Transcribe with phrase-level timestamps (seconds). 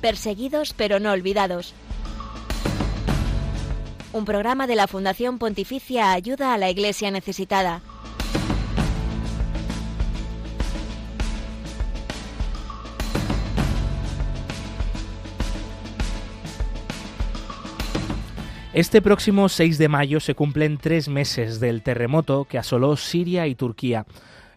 [0.00, 1.74] Perseguidos pero no olvidados.
[4.12, 7.82] Un programa de la Fundación Pontificia Ayuda a la Iglesia Necesitada.
[18.72, 23.56] Este próximo 6 de mayo se cumplen tres meses del terremoto que asoló Siria y
[23.56, 24.06] Turquía.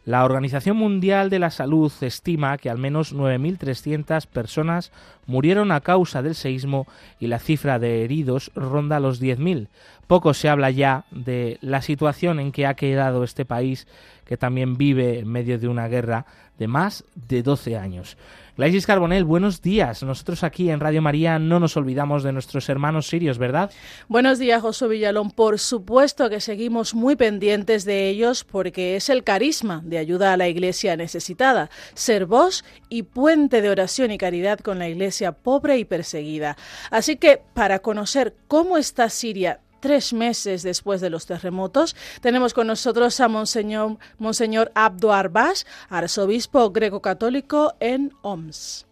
[0.03, 4.91] La Organización Mundial de la Salud estima que al menos 9.300 personas
[5.27, 6.87] murieron a causa del seísmo
[7.19, 9.67] y la cifra de heridos ronda los 10.000.
[10.07, 13.87] Poco se habla ya de la situación en que ha quedado este país
[14.25, 16.25] que también vive en medio de una guerra
[16.57, 18.17] de más de 12 años.
[18.61, 20.03] Glaisis Carbonell, buenos días.
[20.03, 23.71] Nosotros aquí en Radio María no nos olvidamos de nuestros hermanos sirios, ¿verdad?
[24.07, 25.31] Buenos días, José Villalón.
[25.31, 30.37] Por supuesto que seguimos muy pendientes de ellos porque es el carisma de ayuda a
[30.37, 35.79] la iglesia necesitada, ser voz y puente de oración y caridad con la iglesia pobre
[35.79, 36.55] y perseguida.
[36.91, 41.95] Así que para conocer cómo está Siria tres meses después de los terremotos.
[42.21, 48.85] Tenemos con nosotros a Monseñor, Monseñor Abdo Arbas, arzobispo greco-católico en OMS.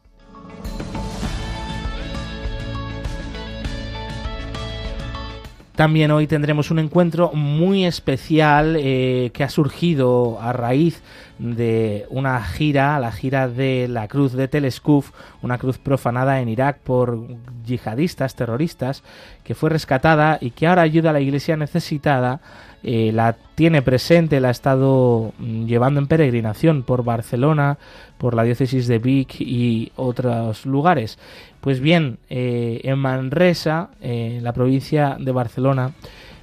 [5.80, 11.02] También hoy tendremos un encuentro muy especial eh, que ha surgido a raíz
[11.38, 16.80] de una gira, la gira de la cruz de Teleskuf, una cruz profanada en Irak
[16.80, 17.26] por
[17.66, 19.04] yihadistas, terroristas,
[19.46, 22.42] que fue rescatada y que ahora ayuda a la iglesia necesitada
[22.84, 27.78] eh, la tiene presente, la ha estado mm, llevando en peregrinación por Barcelona,
[28.18, 31.20] por la diócesis de Vic y otros lugares.
[31.62, 35.92] Pues bien, eh, en Manresa, eh, en la provincia de Barcelona,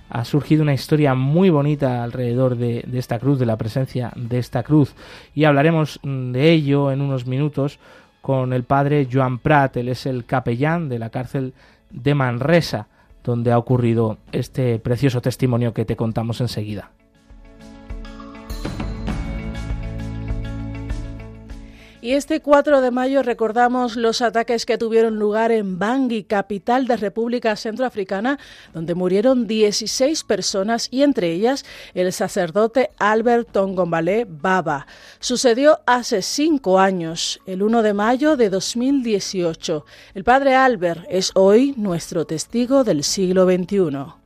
[0.08, 4.38] ha surgido una historia muy bonita alrededor de, de, esta cruz, de la presencia de
[4.38, 4.94] esta cruz.
[5.34, 7.78] Y hablaremos mm, de ello en unos minutos
[8.20, 11.54] con el padre Joan Prat, él es el capellán de la cárcel
[11.90, 12.88] de Manresa
[13.26, 16.92] donde ha ocurrido este precioso testimonio que te contamos enseguida.
[22.06, 26.96] Y este 4 de mayo recordamos los ataques que tuvieron lugar en Bangui, capital de
[26.96, 28.38] República Centroafricana,
[28.72, 34.86] donde murieron 16 personas y entre ellas el sacerdote Albert Tongombalé Baba.
[35.18, 39.84] Sucedió hace cinco años, el 1 de mayo de 2018.
[40.14, 44.25] El padre Albert es hoy nuestro testigo del siglo XXI.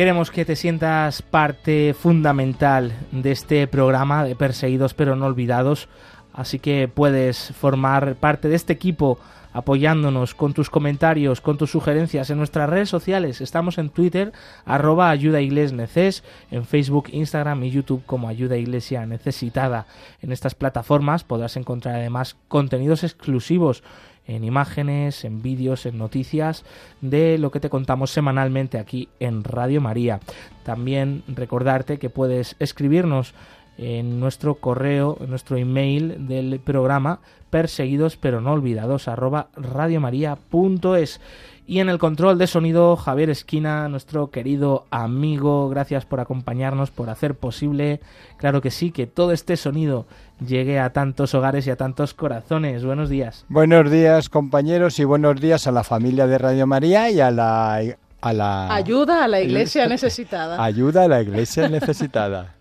[0.00, 5.90] Queremos que te sientas parte fundamental de este programa de Perseguidos pero no olvidados,
[6.32, 9.18] así que puedes formar parte de este equipo
[9.52, 13.42] apoyándonos con tus comentarios, con tus sugerencias en nuestras redes sociales.
[13.42, 14.32] Estamos en Twitter,
[14.64, 19.84] arroba ayuda neces, en Facebook, Instagram y YouTube como ayuda iglesia necesitada.
[20.22, 23.82] En estas plataformas podrás encontrar además contenidos exclusivos
[24.26, 26.64] en imágenes, en vídeos, en noticias
[27.00, 30.20] de lo que te contamos semanalmente aquí en Radio María.
[30.62, 33.34] También recordarte que puedes escribirnos
[33.78, 37.20] en nuestro correo, en nuestro email del programa
[37.50, 41.20] perseguidos pero no olvidados arroba radiomaria.es
[41.66, 47.10] y en el control de sonido Javier Esquina, nuestro querido amigo, gracias por acompañarnos, por
[47.10, 48.00] hacer posible,
[48.38, 50.06] claro que sí, que todo este sonido
[50.46, 52.84] llegue a tantos hogares y a tantos corazones.
[52.84, 53.44] Buenos días.
[53.48, 57.82] Buenos días compañeros y buenos días a la familia de Radio María y a la...
[58.22, 58.74] A la...
[58.74, 60.62] Ayuda a la iglesia necesitada.
[60.64, 62.54] Ayuda a la iglesia necesitada.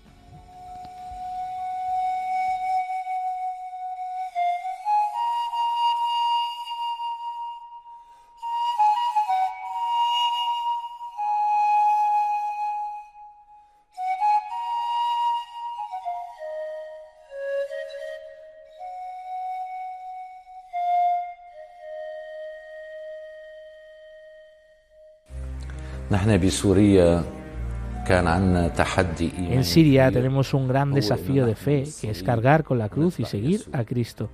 [29.53, 33.25] En Siria tenemos un gran desafío de fe, que es cargar con la cruz y
[33.25, 34.29] seguir a Cristo.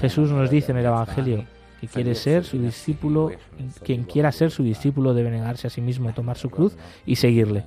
[0.00, 1.44] Jesús nos dice en el Evangelio
[1.80, 3.32] que quiere ser su discípulo,
[3.82, 7.64] quien quiera ser su discípulo debe negarse a sí mismo, tomar su cruz y seguirle.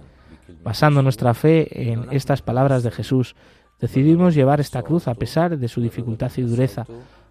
[0.63, 3.35] Basando nuestra fe en estas palabras de Jesús,
[3.79, 6.85] decidimos llevar esta cruz a pesar de su dificultad y dureza,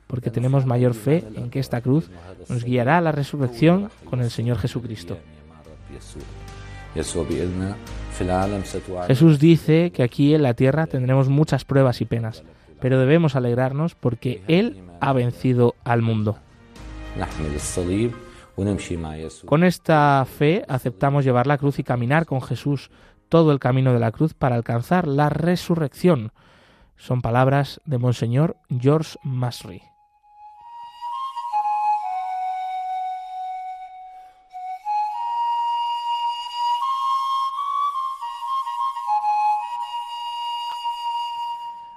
[0.07, 2.11] porque tenemos mayor fe en que esta cruz
[2.49, 5.17] nos guiará a la resurrección con el Señor Jesucristo.
[9.07, 12.45] Jesús dice que aquí en la tierra tendremos muchas pruebas y penas,
[12.81, 16.39] pero debemos alegrarnos porque Él ha vencido al mundo.
[19.47, 22.91] Con esta fe aceptamos llevar la cruz y caminar con Jesús
[23.29, 26.33] todo el camino de la cruz para alcanzar la resurrección.
[26.97, 29.83] Son palabras de Monseñor George Masry.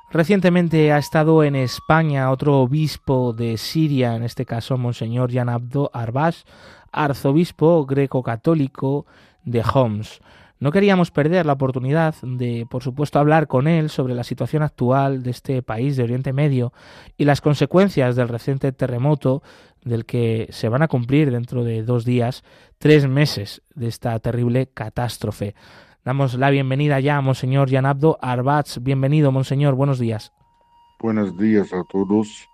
[0.09, 6.43] Recientemente ha estado en España otro obispo de Siria, en este caso Monseñor Yanabdo Arbash,
[6.93, 9.05] arzobispo greco-católico
[9.43, 10.21] de Homs.
[10.59, 15.23] No queríamos perder la oportunidad de, por supuesto, hablar con él sobre la situación actual
[15.23, 16.71] de este país de Oriente Medio
[17.17, 19.43] y las consecuencias del reciente terremoto
[19.83, 22.43] del que se van a cumplir dentro de dos días
[22.77, 25.53] tres meses de esta terrible catástrofe.
[26.07, 28.81] Damos la bienvenida ya a Monseñor Yanabdo Arbats.
[28.81, 29.75] Bienvenido, Monseñor.
[29.75, 30.31] Buenos días.
[31.01, 32.47] Buenos días a todos.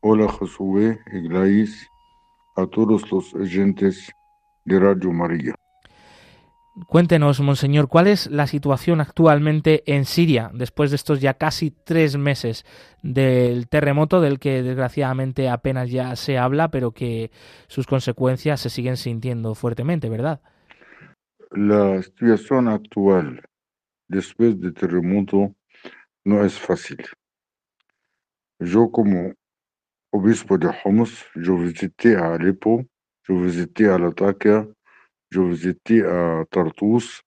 [0.00, 1.86] Hola, Josué Grace,
[2.56, 4.12] a todos los oyentes
[4.64, 5.54] de Radio María.
[6.88, 12.16] Cuéntenos, Monseñor, ¿cuál es la situación actualmente en Siria después de estos ya casi tres
[12.16, 12.66] meses
[13.02, 17.30] del terremoto del que desgraciadamente apenas ya se habla, pero que
[17.68, 20.40] sus consecuencias se siguen sintiendo fuertemente, ¿verdad?
[21.56, 23.40] La situación actual
[24.08, 25.54] después del terremoto
[26.24, 26.98] no es fácil.
[28.58, 29.34] Yo como
[30.10, 32.84] obispo de Homs, yo visité a Alepo,
[33.28, 34.66] yo visité a Latakia,
[35.30, 37.22] yo visité a Tartus,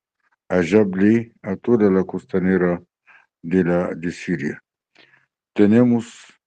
[0.49, 2.83] a Jabli, a toda la costanera
[3.41, 4.61] de, la, de Siria.
[5.53, 6.37] Tenemos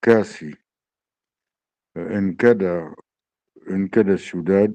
[0.00, 0.54] casi
[1.94, 2.94] en cada,
[3.66, 4.70] en cada ciudad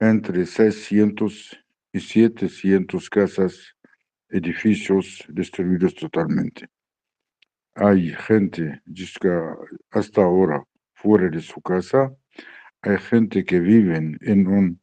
[0.00, 1.58] entre 600
[1.92, 3.76] y 700 casas,
[4.30, 6.68] edificios destruidos totalmente.
[7.74, 8.80] Hay gente
[9.90, 10.64] hasta ahora
[10.94, 12.12] fuera de su casa,
[12.82, 14.80] hay gente que vive en,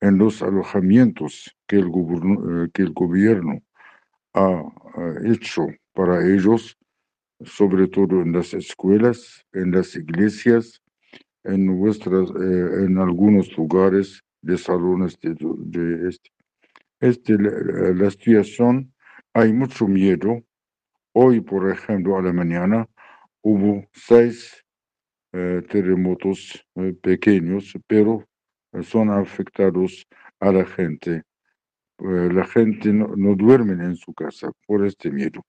[0.00, 1.90] los alojamientos que el,
[2.74, 3.60] el gobierno
[4.34, 4.62] ha
[5.24, 6.78] hecho para ellos,
[7.44, 10.80] sobre todo en las escuelas, en las iglesias,
[11.44, 16.30] nuestras, eh, en algunos lugares de salones de, de este.
[17.00, 18.92] este la, la, situación,
[19.34, 20.42] hay mucho miedo.
[21.12, 22.88] Hoy, por ejemplo, a la mañana
[23.42, 24.64] hubo seis
[25.32, 28.26] eh, terremotos eh, pequeños, pero
[28.82, 30.06] son afectados
[30.40, 31.22] a la gente.
[31.98, 35.44] Eh, la gente no, no duerme en su casa por este miedo,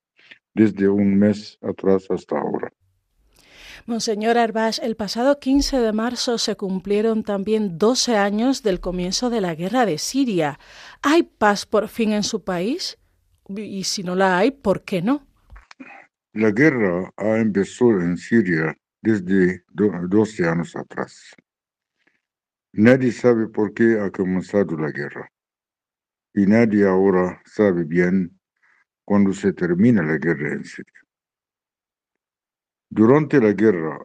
[0.54, 2.72] desde un mes atrás hasta ahora.
[3.86, 9.42] Monseñor Arbash, el pasado 15 de marzo se cumplieron también 12 años del comienzo de
[9.42, 10.60] la guerra de Siria.
[11.02, 13.00] ¿Hay paz por fin en su país?
[13.48, 15.26] Y si no la hay, ¿por qué no?
[16.34, 21.36] La guerra ha empezado en Siria desde 12 años atrás.
[22.74, 25.30] Nadie sabe por qué ha comenzado la guerra.
[26.34, 28.40] Y nadie ahora sabe bien
[29.04, 31.02] cuándo se termina la guerra en Siria.
[32.94, 34.04] Durante la guerra,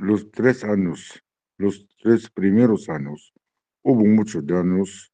[0.00, 1.22] los tres años,
[1.58, 3.34] los tres primeros años,
[3.82, 5.12] hubo muchos daños,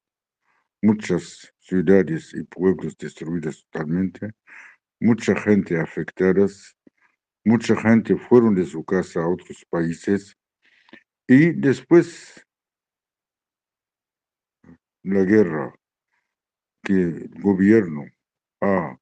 [0.81, 4.31] muchas ciudades y pueblos destruidos totalmente,
[5.01, 6.47] mucha gente afectada,
[7.43, 10.37] mucha gente fueron de su casa a otros países
[11.27, 12.47] y después
[15.03, 15.75] la guerra
[16.81, 18.05] que el gobierno
[18.61, 18.97] ha,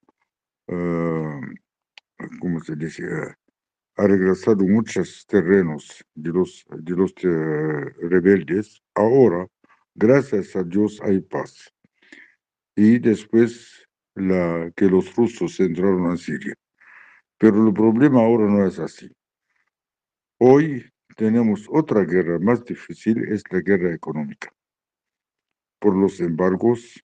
[0.69, 1.41] uh,
[2.39, 3.03] ¿cómo se dice?
[3.95, 8.81] Ha regresado muchos terrenos de los, de los uh, rebeldes.
[8.95, 9.47] Ahora,
[9.93, 11.71] gracias a Dios, hay paz.
[12.75, 16.55] Y después la, que los rusos entraron a Siria.
[17.37, 19.11] Pero el problema ahora no es así.
[20.39, 24.51] Hoy tenemos otra guerra más difícil, es la guerra económica.
[25.79, 27.03] Por los embargos,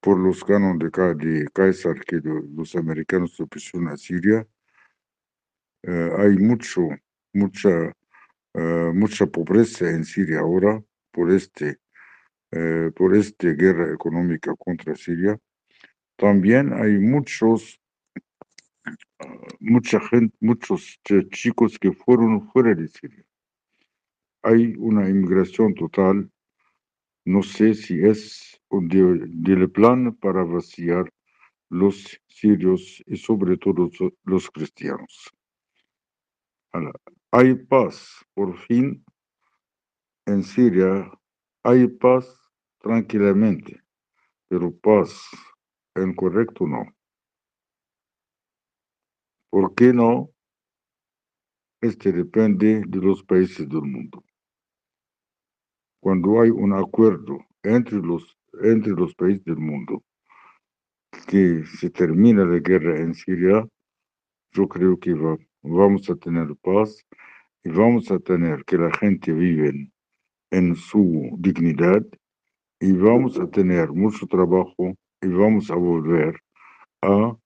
[0.00, 4.46] por los cánones de, de César que los americanos se pusieron a Siria,
[5.86, 6.88] Uh, hay mucho,
[7.32, 7.94] mucha,
[8.54, 11.78] uh, mucha pobreza en Siria ahora por este,
[12.50, 15.38] uh, por esta guerra económica contra Siria.
[16.16, 17.80] También hay muchos,
[19.60, 20.98] mucha gente, muchos
[21.30, 23.24] chicos que fueron fuera de Siria.
[24.42, 26.28] Hay una inmigración total.
[27.24, 31.12] No sé si es del plan para vaciar
[31.68, 33.88] los sirios y sobre todo
[34.24, 35.35] los cristianos.
[37.32, 39.04] Hay paz, por fin,
[40.26, 41.10] en Siria,
[41.62, 42.26] hay paz
[42.80, 43.82] tranquilamente,
[44.48, 45.28] pero paz
[45.94, 46.84] en correcto no.
[49.50, 50.30] ¿Por qué no?
[51.80, 54.24] Este depende de los países del mundo.
[56.00, 60.02] Cuando hay un acuerdo entre los, entre los países del mundo,
[61.26, 63.66] que se termina la guerra en Siria,
[64.52, 65.14] yo creo que
[65.66, 67.04] vamos a tener paz
[67.64, 69.90] y vamos a tener que la gente vive
[70.50, 72.04] en su dignidad
[72.80, 76.40] y vamos a tener mucho trabajo y vamos a volver
[77.02, 77.36] a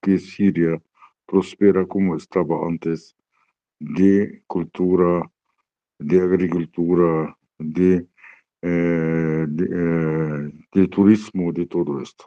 [0.00, 0.80] que Siria
[1.26, 3.16] prospera como estaba antes
[3.80, 5.30] de cultura,
[5.98, 8.06] de agricultura, de,
[8.62, 12.26] eh, de, eh, turismo, de todo esto.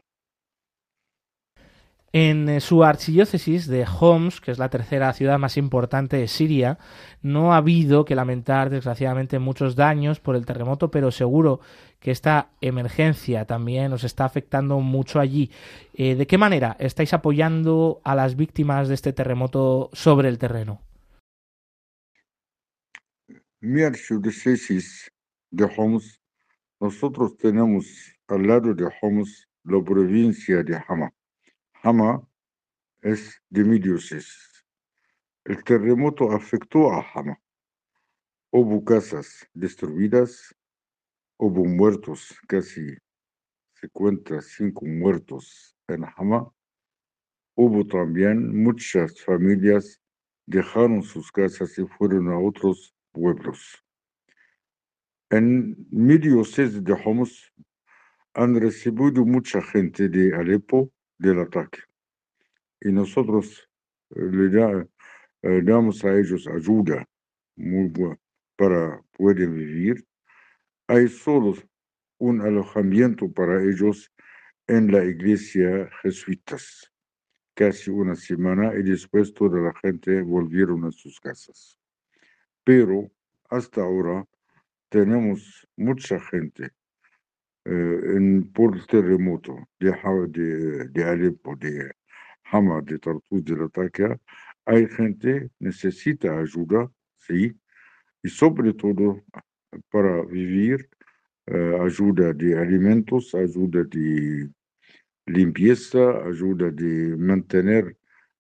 [2.14, 6.80] En eh, su archidiócesis de Homs, que es la tercera ciudad más importante de Siria,
[7.22, 11.60] no ha habido que lamentar desgraciadamente muchos daños por el terremoto, pero seguro
[12.00, 15.52] que esta emergencia también os está afectando mucho allí.
[15.94, 20.82] Eh, ¿De qué manera estáis apoyando a las víctimas de este terremoto sobre el terreno?
[23.60, 25.12] Mi archidiócesis
[25.52, 26.22] de Homs,
[26.80, 27.86] nosotros tenemos
[28.30, 31.12] al lado de Homs la provincia de Hama
[31.88, 32.22] Hama
[33.02, 34.66] es de mi diócesis.
[35.46, 37.42] El terremoto afectó a Hama.
[38.52, 40.54] Hubo casas destruidas,
[41.38, 42.94] hubo muertos, casi
[43.76, 46.52] se cuenta cinco muertos en Hama.
[47.56, 50.02] Hubo también muchas familias
[50.46, 53.82] dejaron sus casas y fueron a otros pueblos.
[55.30, 57.54] En mi de Homs
[58.34, 61.80] han recibido mucha gente de Alepo del ataque.
[62.82, 63.68] Y nosotros
[64.16, 64.88] eh, le
[65.44, 67.08] eh, damos a ellos ayuda
[67.56, 67.92] muy
[68.56, 70.06] para poder vivir.
[70.88, 71.56] Hay solo
[72.20, 74.12] un alojamiento para ellos
[74.68, 76.92] en la iglesia jesuitas,
[77.54, 81.80] casi una semana, y después toda la gente volvieron a sus casas.
[82.64, 83.10] Pero
[83.50, 84.26] hasta ahora
[84.90, 86.72] tenemos mucha gente
[87.68, 89.92] en, por terremoto de,
[90.30, 91.92] de, de Alepo, de
[92.46, 94.20] Hama, de Tartus, de Latakia,
[94.66, 97.54] hay gente necesita ayuda, sí,
[98.24, 99.24] y sobre todo
[99.90, 100.90] para vivir,
[101.48, 104.50] eh, ayuda de alimentos, ayuda de
[105.26, 107.98] limpieza, ayuda de mantener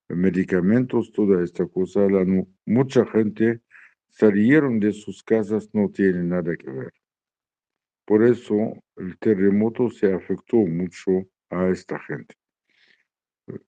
[0.09, 2.01] medicamentos, toda esta cosa.
[2.09, 2.25] La,
[2.65, 3.61] mucha gente
[4.09, 6.93] salieron de sus casas, no tiene nada que ver.
[8.05, 12.35] Por eso el terremoto se afectó mucho a esta gente.
[13.47, 13.59] Eh,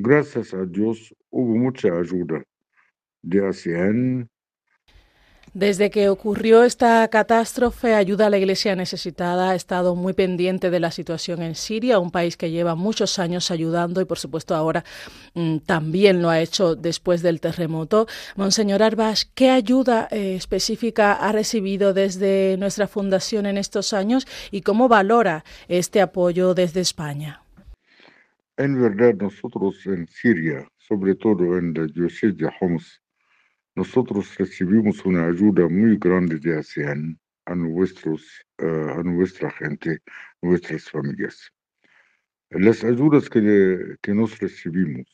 [0.00, 2.42] gracias a Dios hubo mucha ayuda
[3.22, 4.30] de ASEAN,
[5.52, 10.78] desde que ocurrió esta catástrofe, Ayuda a la Iglesia Necesitada ha estado muy pendiente de
[10.78, 14.84] la situación en Siria, un país que lleva muchos años ayudando y, por supuesto, ahora
[15.34, 18.06] mm, también lo ha hecho después del terremoto.
[18.36, 24.60] Monseñor Arbas, ¿qué ayuda eh, específica ha recibido desde nuestra fundación en estos años y
[24.60, 27.42] cómo valora este apoyo desde España?
[28.56, 33.00] En verdad, nosotros en Siria, sobre todo en la diócesis de Homs,
[33.74, 39.98] nosotros recibimos una ayuda muy grande de ASEAN a, a nuestra gente,
[40.42, 41.52] nuestras familias.
[42.50, 45.06] Las ayudas que, que nos recibimos,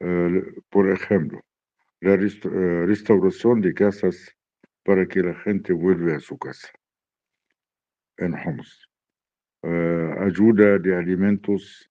[0.00, 1.40] uh, por ejemplo,
[2.00, 4.32] la resta uh, restauración de casas
[4.84, 6.68] para que la gente vuelva a su casa
[8.18, 8.88] en Homs,
[10.20, 11.90] ayuda de alimentos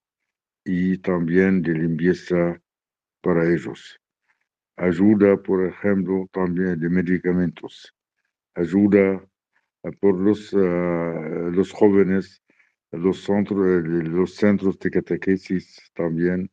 [0.64, 2.62] y también de limpieza
[3.22, 4.00] para ellos
[4.78, 7.94] ayuda, por ejemplo, también de medicamentos,
[8.56, 9.26] ayuda
[9.84, 12.42] eh, por los, uh, los jóvenes,
[12.92, 16.50] los centros, los centros de catequesis también,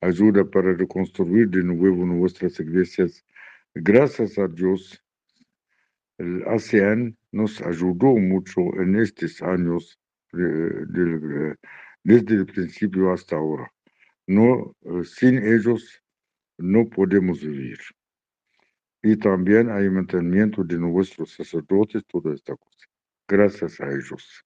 [0.00, 3.24] ayuda para reconstruir de nuevo nuestras iglesias.
[3.74, 5.02] Gracias a Dios,
[6.18, 9.98] el ASEAN nos ayudó mucho en estos años,
[10.32, 11.56] de,
[12.04, 13.72] desde el principio hasta ahora.
[14.26, 14.74] No,
[15.04, 16.01] sin ellos
[16.58, 17.78] no podemos vivir.
[19.02, 22.86] Y también hay mantenimiento de nuestros sacerdotes, toda esta cosa.
[23.26, 24.44] Gracias a ellos.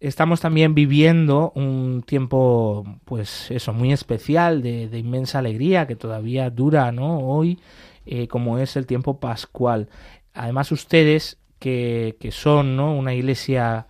[0.00, 6.90] Estamos también viviendo un tiempo, pues eso, muy especial, de, inmensa alegría, que todavía dura,
[6.90, 7.20] ¿no?
[7.20, 7.60] Hoy,
[8.04, 9.88] eh, como es el tiempo pascual.
[10.34, 12.96] Además, ustedes, que, que son, ¿no?
[12.96, 13.86] Una iglesia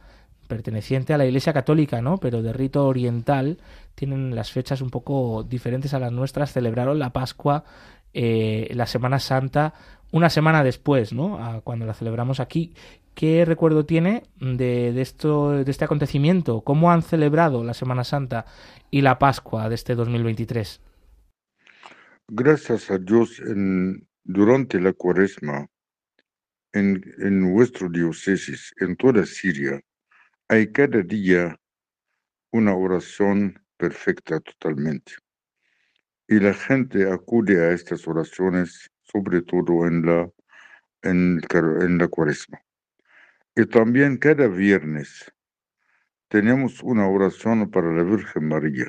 [0.52, 2.18] perteneciente a la Iglesia Católica, ¿no?
[2.18, 3.56] Pero de rito oriental,
[3.94, 6.52] tienen las fechas un poco diferentes a las nuestras.
[6.52, 7.64] Celebraron la Pascua,
[8.12, 9.74] eh, la Semana Santa,
[10.10, 11.60] una semana después, ¿no?
[11.64, 12.74] cuando la celebramos aquí.
[13.14, 16.62] ¿Qué recuerdo tiene de, esto, de este acontecimiento?
[16.62, 18.46] ¿Cómo han celebrado la Semana Santa
[18.90, 20.80] y la Pascua de este 2023?
[22.28, 25.66] Gracias a Dios, en, durante la cuaresma,
[26.72, 29.80] en, en nuestro diócesis, en toda Siria,
[30.48, 31.58] hay cada día
[32.50, 35.14] una oración perfecta totalmente.
[36.28, 40.30] Y la gente acude a estas oraciones, sobre todo en la,
[41.02, 41.40] en,
[41.80, 42.62] en la cuaresma.
[43.56, 45.32] Y también cada viernes
[46.28, 48.86] tenemos una oración para la Virgen María,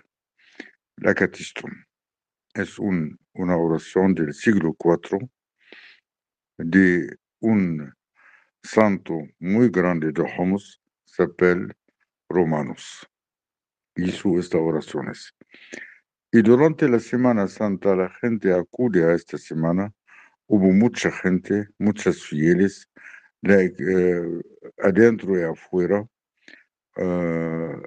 [0.98, 1.74] la Catistón.
[2.54, 5.28] Es un, una oración del siglo IV
[6.60, 7.92] de un
[8.62, 11.26] santo muy grande de Homs, se
[12.30, 13.10] Romanos.
[13.96, 15.36] Hizo estas oraciones.
[16.32, 19.94] Y durante la Semana Santa la gente acude a esta semana.
[20.48, 22.90] Hubo mucha gente, muchas fieles,
[23.44, 24.42] eh,
[24.82, 26.08] adentro y afuera,
[26.98, 27.82] uh,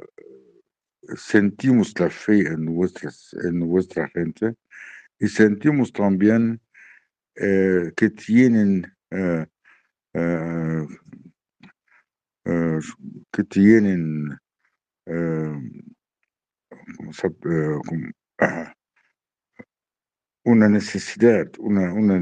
[1.17, 4.55] sentimos la fe en, nuestras, en nuestra gente
[5.19, 6.61] y sentimos también
[7.41, 9.47] uh, que tienen uh,
[13.33, 14.39] que tienen
[20.45, 22.21] una necesidad, una, una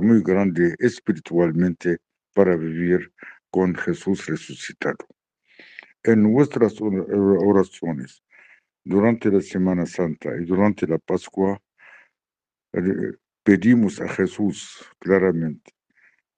[0.00, 1.98] muy grande espiritualmente
[2.34, 3.12] para vivir
[3.50, 5.06] con Jesús resucitado.
[6.02, 8.22] En nuestras oraciones
[8.84, 11.60] durante la Semana Santa y durante la Pascua,
[12.72, 15.72] eh, pedimos a Jesús claramente,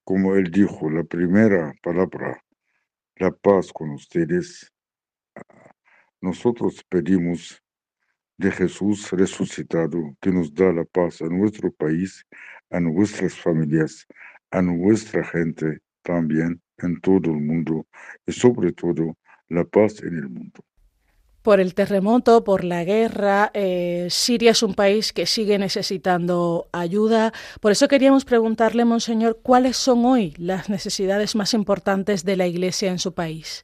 [0.03, 2.43] como él dijo, la primera palabra,
[3.15, 4.71] la paz con ustedes.
[6.21, 7.61] Nosotros pedimos
[8.37, 12.25] de Jesús resucitado que nos da la paz a nuestro país,
[12.69, 14.05] a nuestras familias,
[14.51, 17.85] a nuestra gente también en todo el mundo
[18.25, 19.17] y sobre todo
[19.49, 20.61] la paz en el mundo.
[21.41, 27.33] Por el terremoto, por la guerra, eh, Siria es un país que sigue necesitando ayuda.
[27.61, 32.89] Por eso queríamos preguntarle, Monseñor, ¿cuáles son hoy las necesidades más importantes de la Iglesia
[32.89, 33.63] en su país?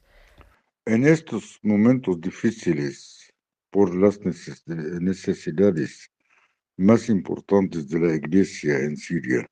[0.84, 3.32] En estos momentos difíciles,
[3.70, 6.10] por las necesidades
[6.76, 9.48] más importantes de la Iglesia en Siria,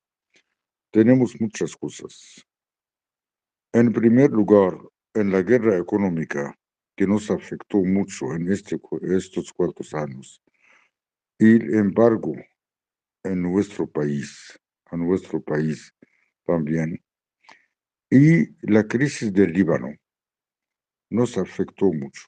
[0.90, 2.44] tenemos muchas cosas.
[3.72, 4.76] En primer lugar,
[5.14, 6.52] en la guerra económica
[6.96, 10.42] que nos afectó mucho en este, estos cuatro años
[11.38, 12.34] y el embargo
[13.22, 15.94] en nuestro país, a nuestro país
[16.44, 17.00] también,
[18.10, 19.94] y la crisis del Líbano
[21.10, 22.22] nos afectó mucho.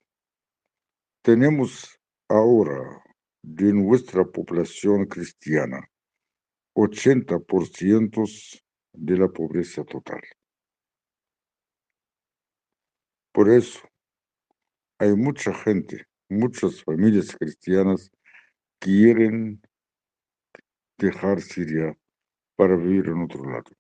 [1.23, 3.03] Tenemos ahora
[3.43, 5.89] de nuestra población cristiana
[6.75, 10.21] 80% de la pobreza total.
[13.33, 13.81] Por eso
[14.99, 18.11] hay mucha gente, muchas familias cristianas
[18.79, 19.61] quieren
[20.99, 21.97] dejar Siria
[22.57, 23.71] para vivir en otro lado.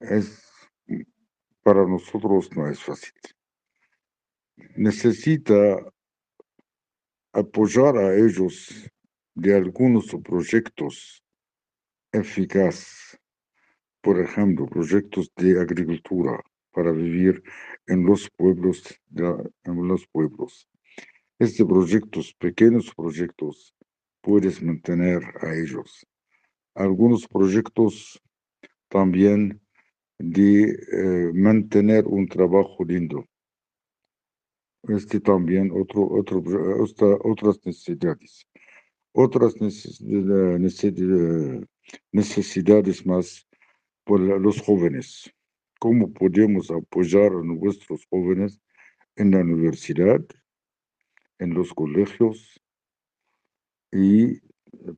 [0.00, 0.42] Es,
[1.62, 3.12] para nosotros no es fácil.
[4.76, 5.54] Necesita
[7.32, 8.90] apoyar a ellos
[9.34, 11.22] de algunos proyectos
[12.12, 13.18] eficaces,
[14.02, 16.40] por ejemplo, proyectos de agricultura,
[16.72, 17.42] para vivir
[17.86, 18.82] en los pueblos,
[19.64, 20.68] en los pueblos.
[21.38, 23.74] Este proyectos, pequeños proyectos,
[24.20, 26.06] puedes mantener a ellos.
[26.74, 28.20] Algunos proyectos
[28.88, 29.58] también
[30.18, 33.24] de eh, mantener un trabajo lindo.
[34.88, 36.42] Este también otro, otro,
[37.24, 38.46] otras necesidades.
[39.12, 39.54] Otras
[42.12, 43.46] necesidades más
[44.04, 45.32] por los jóvenes
[45.78, 48.60] cómo podemos apoyar a nuestros jóvenes
[49.16, 50.20] en la universidad,
[51.38, 52.60] en los colegios
[53.92, 54.40] y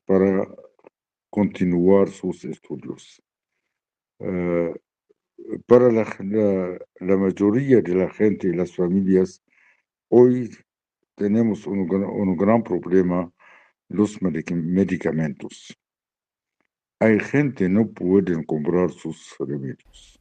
[0.04, 0.46] para
[1.30, 3.22] continuar sus estudios.
[4.20, 4.74] Eh,
[5.66, 6.04] para la,
[7.00, 9.42] la, mayoría de la gente y las familias,
[10.08, 10.56] hoy
[11.14, 13.30] tenemos un, un gran problema,
[13.88, 15.76] los medicamentos.
[17.00, 20.18] Hay gente que no pueden comprar sus remedios.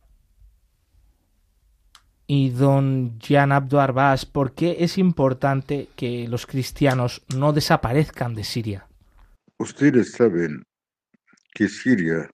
[2.29, 8.43] Y don Jan Abdo Arbas, ¿por qué es importante que los cristianos no desaparezcan de
[8.43, 8.87] Siria?
[9.57, 10.63] Ustedes saben
[11.53, 12.29] que Siria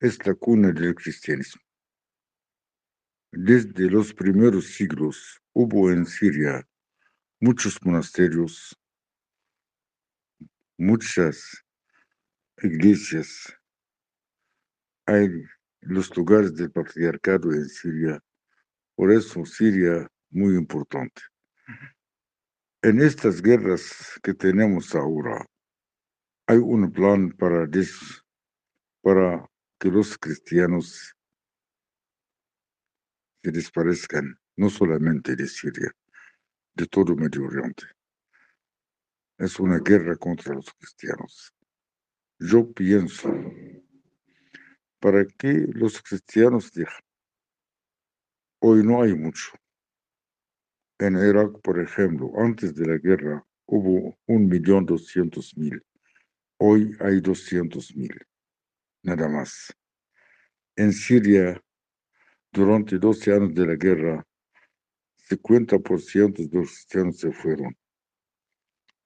[0.00, 1.60] es la cuna del cristianismo.
[3.30, 6.66] Desde los primeros siglos hubo en Siria
[7.44, 8.74] muchos monasterios,
[10.78, 11.62] muchas
[12.62, 13.54] iglesias.
[15.06, 15.28] Hay
[15.82, 18.18] los lugares del patriarcado en Siria
[18.96, 21.20] por eso Siria muy importante.
[22.82, 25.44] En estas guerras que tenemos ahora,
[26.46, 27.68] hay un plan para,
[29.02, 31.14] para que los cristianos
[33.42, 35.92] se desaparezcan, no solamente de Siria,
[36.74, 37.84] de todo Medio Oriente.
[39.38, 41.54] es una guerra contra los cristianos.
[42.38, 43.32] Yo pienso,
[45.00, 47.02] ¿para qué los cristianos dejan?
[48.60, 49.50] Hoy no hay mucho.
[50.98, 55.82] En Irak, por ejemplo, antes de la guerra hubo un millón doscientos mil.
[56.58, 58.16] Hoy hay doscientos mil,
[59.02, 59.72] nada más.
[60.76, 61.60] En Siria,
[62.52, 64.26] durante 12 años de la guerra,
[65.28, 67.76] 50% de los cristianos se fueron.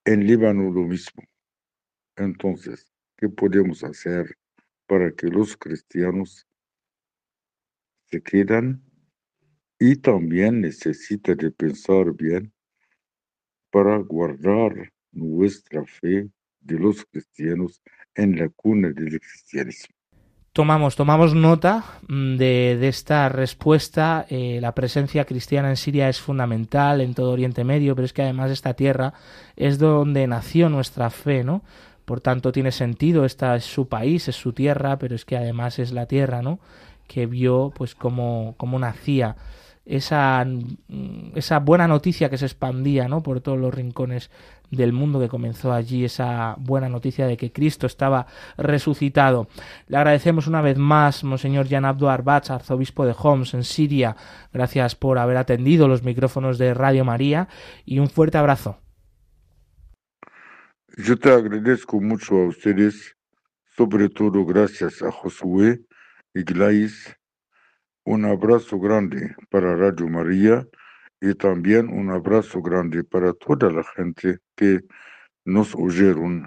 [0.05, 1.23] En Líbano lo mismo.
[2.17, 4.37] Entonces, ¿qué podemos hacer
[4.87, 6.47] para que los cristianos
[8.07, 8.83] se quedan?
[9.79, 12.53] Y también necesita de pensar bien
[13.71, 16.29] para guardar nuestra fe
[16.61, 17.81] de los cristianos
[18.15, 19.98] en la cuna del cristianismo.
[20.53, 24.27] Tomamos, tomamos nota mm, de, esta respuesta.
[24.29, 28.23] Eh, la presencia cristiana en Siria es fundamental en todo Oriente Medio, pero es que
[28.23, 29.15] además esta tierra
[29.57, 31.63] es donde nació nuestra fe, ¿no?
[32.05, 35.79] Por tanto, tiene sentido, esta es su país, es su tierra, pero es que además
[35.79, 36.59] es la tierra, ¿no?
[37.07, 39.37] Que vio, pues, cómo, cómo nacía
[39.89, 40.47] esa,
[41.35, 43.23] esa buena noticia que se expandía ¿no?
[43.23, 44.31] por todos los rincones
[44.71, 48.27] del mundo que comenzó allí esa buena noticia de que Cristo estaba
[48.59, 49.49] resucitado.
[49.87, 54.15] Le agradecemos una vez más, Monseñor Jan Abdu Arbach, arzobispo de Homs, en Siria.
[54.53, 57.49] Gracias por haber atendido los micrófonos de Radio María
[57.87, 58.79] y un fuerte abrazo.
[60.99, 63.17] Yo te agradezco mucho a ustedes,
[63.75, 65.81] sobre todo gracias a Josué
[66.35, 67.18] y Glais
[68.09, 70.67] un abrazo grande para Radio María
[71.21, 74.81] y también un abrazo grande para toda la gente que
[75.45, 76.47] nos oyeron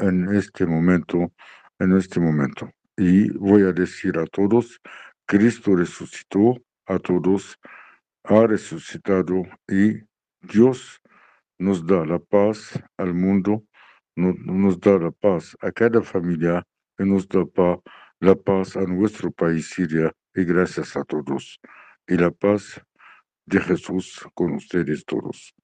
[0.00, 1.32] en este momento,
[1.80, 2.70] en este momento.
[2.96, 4.80] Y voy a decir a todos,
[5.26, 7.58] Cristo resucitó, a todos
[8.22, 9.98] ha resucitado y
[10.42, 11.00] Dios
[11.58, 13.64] nos da la paz al mundo,
[14.14, 16.62] nos, da la paz a cada familia
[17.00, 17.44] y nos da
[18.20, 21.60] la paz a nuestro país Siria y gracias a todos.
[22.06, 22.80] Y la paz
[23.46, 25.54] de Jesús con ustedes todos.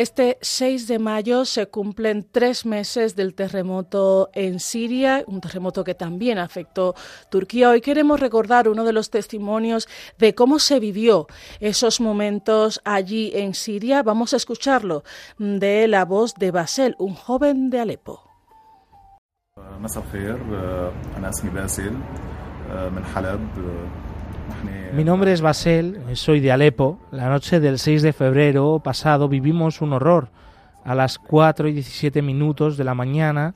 [0.00, 5.94] Este 6 de mayo se cumplen tres meses del terremoto en Siria, un terremoto que
[5.94, 6.94] también afectó
[7.30, 7.68] Turquía.
[7.68, 11.26] Hoy queremos recordar uno de los testimonios de cómo se vivió
[11.60, 14.02] esos momentos allí en Siria.
[14.02, 15.04] Vamos a escucharlo
[15.36, 18.22] de la voz de Basel, un joven de Alepo.
[24.94, 26.98] Mi nombre es Basel, soy de Alepo.
[27.10, 30.30] La noche del 6 de febrero pasado vivimos un horror.
[30.84, 33.54] A las 4 y 17 minutos de la mañana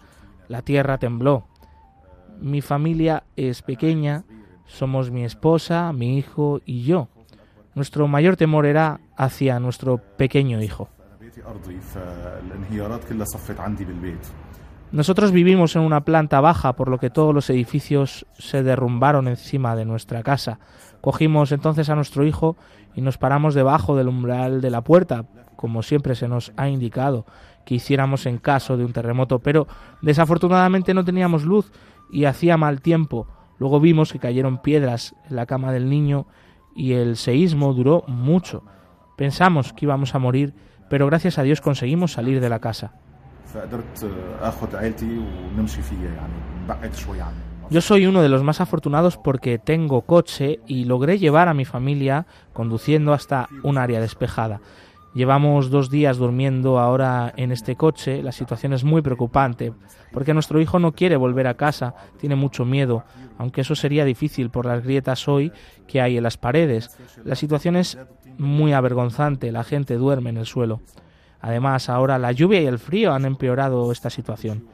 [0.49, 1.47] la tierra tembló.
[2.41, 4.25] Mi familia es pequeña,
[4.67, 7.09] somos mi esposa, mi hijo y yo.
[7.75, 10.89] Nuestro mayor temor era hacia nuestro pequeño hijo.
[14.93, 19.75] Nosotros vivimos en una planta baja, por lo que todos los edificios se derrumbaron encima
[19.75, 20.61] de nuestra casa.
[21.05, 22.57] Cogimos entonces a nuestro hijo
[22.95, 27.27] y nos paramos debajo del umbral de la puerta, como siempre se nos ha indicado
[27.67, 29.67] que hiciéramos en caso de un terremoto, pero
[30.01, 31.71] desafortunadamente no teníamos luz
[32.11, 33.29] y hacía mal tiempo.
[33.59, 36.27] Luego vimos que cayeron piedras en la cama del niño
[36.75, 38.63] y el seísmo duró mucho.
[39.19, 40.55] Pensamos que íbamos a morir,
[40.89, 42.95] pero gracias a Dios conseguimos salir de la casa.
[47.75, 51.65] Yo soy uno de los más afortunados porque tengo coche y logré llevar a mi
[51.65, 54.61] familia conduciendo hasta un área despejada.
[55.13, 58.23] Llevamos dos días durmiendo ahora en este coche.
[58.23, 59.73] La situación es muy preocupante
[60.13, 63.03] porque nuestro hijo no quiere volver a casa, tiene mucho miedo,
[63.39, 65.51] aunque eso sería difícil por las grietas hoy
[65.89, 66.97] que hay en las paredes.
[67.25, 67.99] La situación es
[68.39, 70.81] muy avergonzante, la gente duerme en el suelo.
[71.41, 74.69] Además, ahora la lluvia y el frío han empeorado esta situación.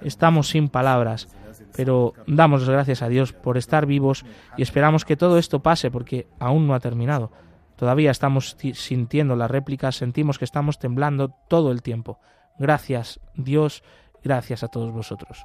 [0.00, 1.28] Estamos sin palabras,
[1.76, 4.24] pero damos gracias a Dios por estar vivos
[4.56, 7.30] y esperamos que todo esto pase porque aún no ha terminado.
[7.76, 12.20] Todavía estamos sintiendo las réplicas, sentimos que estamos temblando todo el tiempo.
[12.58, 13.82] Gracias, Dios,
[14.22, 15.44] gracias a todos vosotros.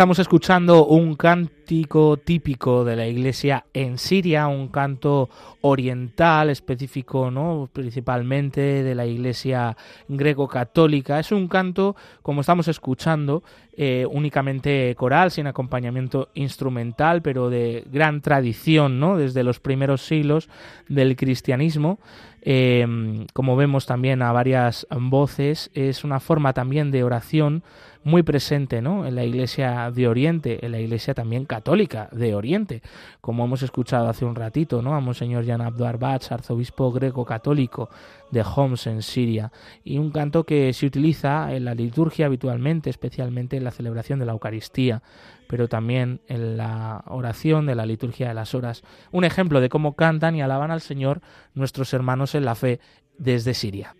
[0.00, 5.28] Estamos escuchando un cántico típico de la iglesia en Siria, un canto
[5.60, 7.68] oriental específico, ¿no?
[7.70, 9.76] principalmente de la iglesia
[10.08, 11.20] greco-católica.
[11.20, 13.42] Es un canto, como estamos escuchando,
[13.76, 19.18] eh, únicamente coral, sin acompañamiento instrumental, pero de gran tradición, ¿no?
[19.18, 20.48] desde los primeros siglos
[20.88, 21.98] del cristianismo.
[22.42, 27.62] Eh, como vemos también a varias voces, es una forma también de oración
[28.02, 29.06] muy presente ¿no?
[29.06, 32.82] en la Iglesia de Oriente, en la Iglesia también católica de Oriente,
[33.20, 34.94] como hemos escuchado hace un ratito, ¿no?
[34.94, 37.90] a Monseñor Jan Abdo Arbatz, arzobispo greco-católico
[38.30, 39.52] de Homs en Siria,
[39.84, 44.26] y un canto que se utiliza en la liturgia habitualmente, especialmente en la celebración de
[44.26, 45.02] la Eucaristía,
[45.48, 48.82] pero también en la oración de la liturgia de las horas.
[49.10, 51.20] Un ejemplo de cómo cantan y alaban al Señor
[51.54, 52.80] nuestros hermanos en la fe
[53.18, 53.94] desde Siria.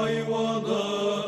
[0.00, 1.27] 爱我的。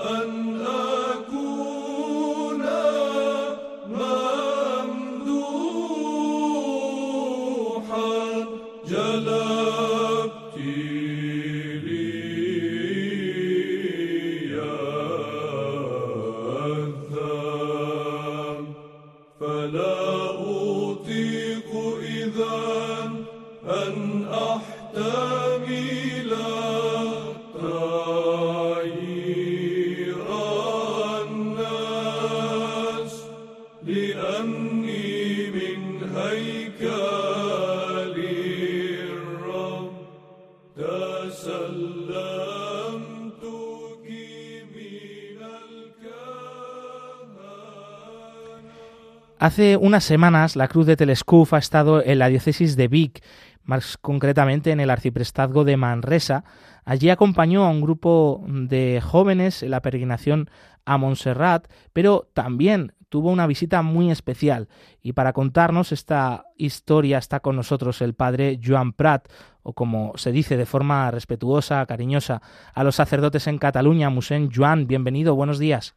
[49.51, 53.21] Hace unas semanas la Cruz de Telescuf ha estado en la diócesis de Vic,
[53.65, 56.45] más concretamente en el arciprestazgo de Manresa.
[56.85, 60.49] Allí acompañó a un grupo de jóvenes en la peregrinación
[60.85, 64.69] a Montserrat, pero también tuvo una visita muy especial.
[65.03, 69.27] Y para contarnos esta historia está con nosotros el padre Joan Prat,
[69.65, 72.41] o como se dice de forma respetuosa, cariñosa,
[72.73, 74.87] a los sacerdotes en Cataluña, Musén Joan.
[74.87, 75.97] Bienvenido, buenos días.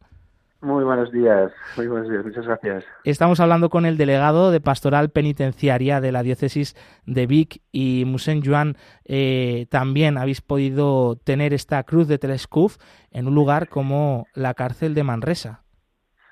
[0.64, 2.86] Muy buenos días, muy buenos días, muchas gracias.
[3.04, 6.74] Estamos hablando con el delegado de Pastoral Penitenciaria de la diócesis
[7.04, 8.74] de Vic y Musen Juan.
[9.04, 12.78] Eh, también habéis podido tener esta cruz de Telescuf
[13.10, 15.60] en un lugar como la cárcel de Manresa.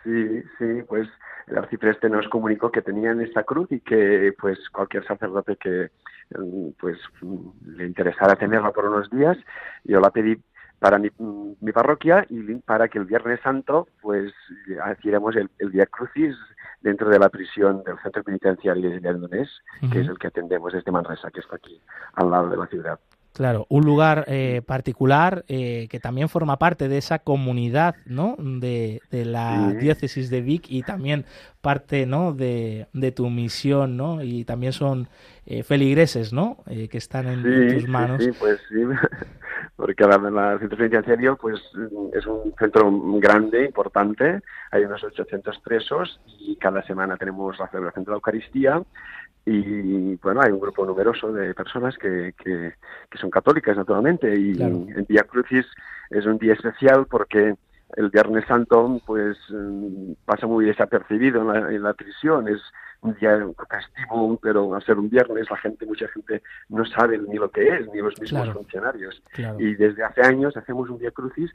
[0.03, 1.07] Sí, sí, pues
[1.49, 5.91] el arcipreste nos comunicó que tenían esta cruz y que pues cualquier sacerdote que
[6.39, 9.37] mm, pues mm, le interesara tenerla por unos días,
[9.85, 10.39] yo la pedí
[10.83, 11.11] para mi,
[11.73, 14.33] parroquia y para que el Viernes Santo pues
[14.99, 16.35] hiciéramos el, el Via Crucis
[16.81, 20.91] dentro de la prisión del centro penitenciario de Lledoners, que es el que atendemos desde
[20.91, 21.81] Manresa, que está aquí
[22.15, 22.99] al lado de la ciudad.
[23.33, 28.37] Claro, un lugar eh, particular eh, que también forma parte de esa comunidad, ¿no?
[28.39, 31.25] De, la diócesis de Vic y también
[31.63, 32.35] parte, ¿no?
[32.35, 34.23] De, tu misión, ¿no?
[34.23, 35.09] Y también son
[35.47, 36.59] eh, feligreses, ¿no?
[36.67, 38.23] que están en, tus manos.
[38.23, 38.83] Sí, pues sí,
[39.77, 41.59] porque la, la Centro Penitenciario, pues
[42.13, 44.41] es un centro grande, importante,
[44.71, 48.83] hay unos 800 presos y cada semana tenemos la celebración de la Eucaristía
[49.45, 52.73] y bueno, hay un grupo numeroso de personas que, que,
[53.19, 55.67] son católicas, naturalmente, y el Día Crucis
[56.11, 57.55] es un día especial porque
[57.97, 62.61] el Viernes Santo pues mm, pasa muy desapercibido en la, en la prisión, es
[63.03, 63.37] un día
[63.69, 65.51] castigo, pero al ser un viernes.
[65.51, 69.21] La gente, mucha gente no sabe ni lo que es, ni los mismos funcionarios.
[69.59, 71.51] Y desde hace años hacemos un Día Crucis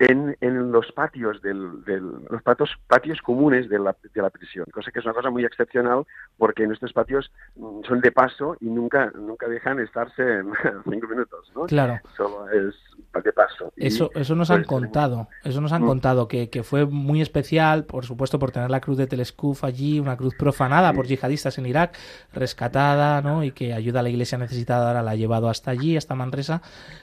[0.00, 4.64] en, en los patios del, del los patios, patios comunes de la, de la prisión,
[4.72, 6.06] cosa que es una cosa muy excepcional
[6.38, 10.50] porque nuestros patios mm, son de paso y nunca nunca dejan estarse en
[10.90, 11.66] cinco minutos, ¿no?
[11.66, 12.00] Claro.
[12.16, 12.74] Solo es
[13.22, 13.72] de paso.
[13.76, 15.86] Eso, eso nos han pues, contado, eso nos han mm.
[15.86, 20.00] contado, que, que, fue muy especial, por supuesto, por tener la cruz de Telescuf allí,
[20.00, 21.98] una cruz profanada por yihadistas en Irak,
[22.32, 23.44] rescatada, ¿no?
[23.44, 26.62] Y que ayuda a la iglesia necesitada, ahora la ha llevado hasta allí, hasta Manresa,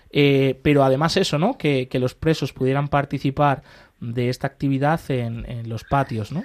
[0.09, 1.57] eh, pero además eso, ¿no?
[1.57, 3.63] Que, los presos pudieran participar
[3.99, 6.43] de esta actividad en, en los patios, ¿no?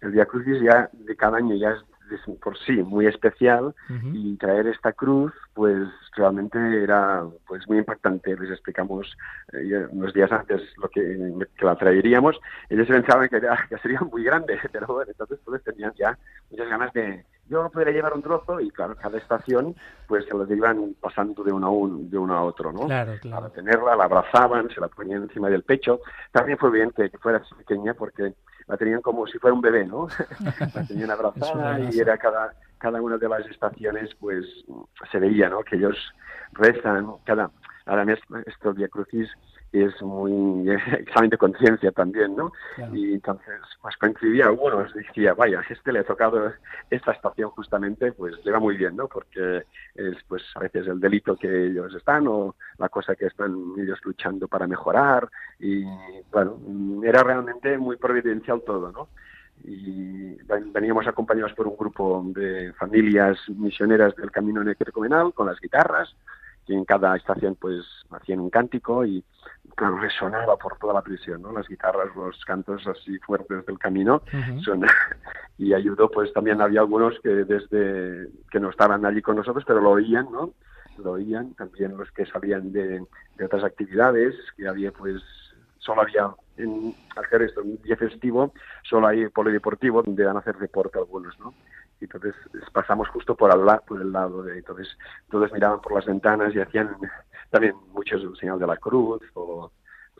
[0.00, 3.74] El Día Crucis ya de cada año ya es por sí muy especial
[4.12, 8.36] y traer esta cruz pues realmente era pues muy impactante.
[8.36, 9.16] Les explicamos
[9.52, 12.38] eh, unos días antes lo que, la traeríamos.
[12.68, 16.18] Ellos pensaban que, que sería muy grande pero bueno entonces todos tenían ya
[16.50, 19.74] muchas ganas de yo no podría llevar un trozo y claro, cada estación
[20.06, 22.86] pues se los iban pasando de uno a uno, de uno a otro, ¿no?
[22.86, 23.42] Claro, claro.
[23.42, 26.00] Para tenerla, la abrazaban, se la ponían encima del pecho.
[26.32, 28.34] También fue bien que, fuera pequeña porque
[28.66, 30.08] la tenían como si fuera un bebé, ¿no?
[30.74, 34.44] la tenían abrazada y era cada, cada una de las estaciones pues
[35.10, 35.62] se veía, ¿no?
[35.62, 35.96] Que ellos
[36.52, 37.50] rezan, cada,
[37.88, 39.28] además estos Via Crucis
[39.72, 42.52] es muy examen de conciencia también, ¿no?
[42.92, 46.52] Y entonces, pues coincidía algunos, decía, vaya, si este le ha tocado
[46.90, 49.08] esta estación justamente, pues le va muy bien, ¿no?
[49.08, 53.54] Porque es, pues, a veces el delito que ellos están o la cosa que están
[53.78, 55.84] ellos luchando para mejorar y,
[56.30, 56.58] bueno,
[57.02, 59.08] era realmente muy providencial todo, ¿no?
[59.64, 60.36] y
[60.72, 66.14] veníamos acompañados por un grupo de familias misioneras del Camino Necrocomenal con las guitarras,
[66.68, 69.24] que en cada estación pues hacían un cántico y
[69.74, 71.50] claro, resonaba por toda la prisión, ¿no?
[71.50, 74.20] Las guitarras, los cantos así fuertes del camino
[74.62, 74.84] son,
[75.58, 79.80] y ayudó, pues también había algunos que desde que no estaban allí con nosotros, pero
[79.80, 80.52] lo oían, ¿no?
[81.02, 83.02] Lo oían, también los que salían de,
[83.42, 85.22] otras actividades, que había pues,
[85.78, 86.28] solo había
[86.58, 88.52] en hacer esto, un día festivo,
[88.82, 91.54] solo hay polideportivo donde van a hacer deporte algunos, ¿no?
[92.00, 92.34] Y entonces
[92.72, 94.88] pasamos justo por, al por el lado de entonces
[95.30, 96.96] todos miraban por las ventanas y hacían
[97.50, 99.70] también muchos señal de la cruz o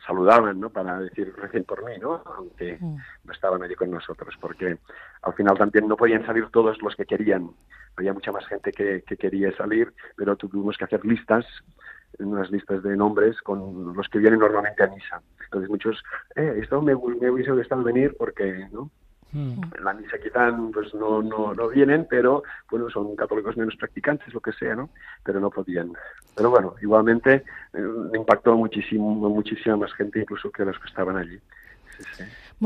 [0.05, 2.97] saludaban no para decir recién por mí no aunque mm.
[3.25, 4.77] no estaban allí con nosotros porque
[5.21, 7.51] al final también no podían salir todos los que querían.
[7.97, 11.45] Había mucha más gente que, que quería salir pero tuvimos que hacer listas
[12.17, 15.21] unas listas de nombres con los que vienen normalmente a misa.
[15.45, 16.01] Entonces muchos
[16.35, 18.89] eh esto me, me hubiese gustado venir porque no
[19.31, 24.33] En la misa quizá pues no, no, no vienen, pero bueno, son católicos menos practicantes,
[24.33, 24.89] lo que sea, ¿no?
[25.23, 25.93] Pero no podían.
[26.35, 27.83] Pero bueno, igualmente eh,
[28.15, 31.39] impactó muchísimo, muchísima más gente incluso que los que estaban allí.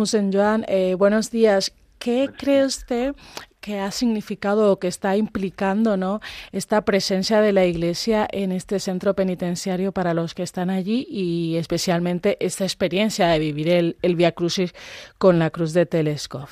[0.04, 1.74] Sí, Joan, eh, buenos días.
[2.04, 3.16] ¿Qué cree usted
[3.62, 6.20] que ha significado o que está implicando ¿no?
[6.52, 11.56] esta presencia de la Iglesia en este centro penitenciario para los que están allí y
[11.56, 14.74] especialmente esta experiencia de vivir el, el Via Crucis
[15.18, 16.50] con la cruz de Teleskov?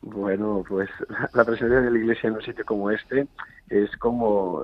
[0.00, 0.88] Bueno, pues
[1.34, 3.26] la presencia de la Iglesia en un sitio como este
[3.68, 4.62] es como,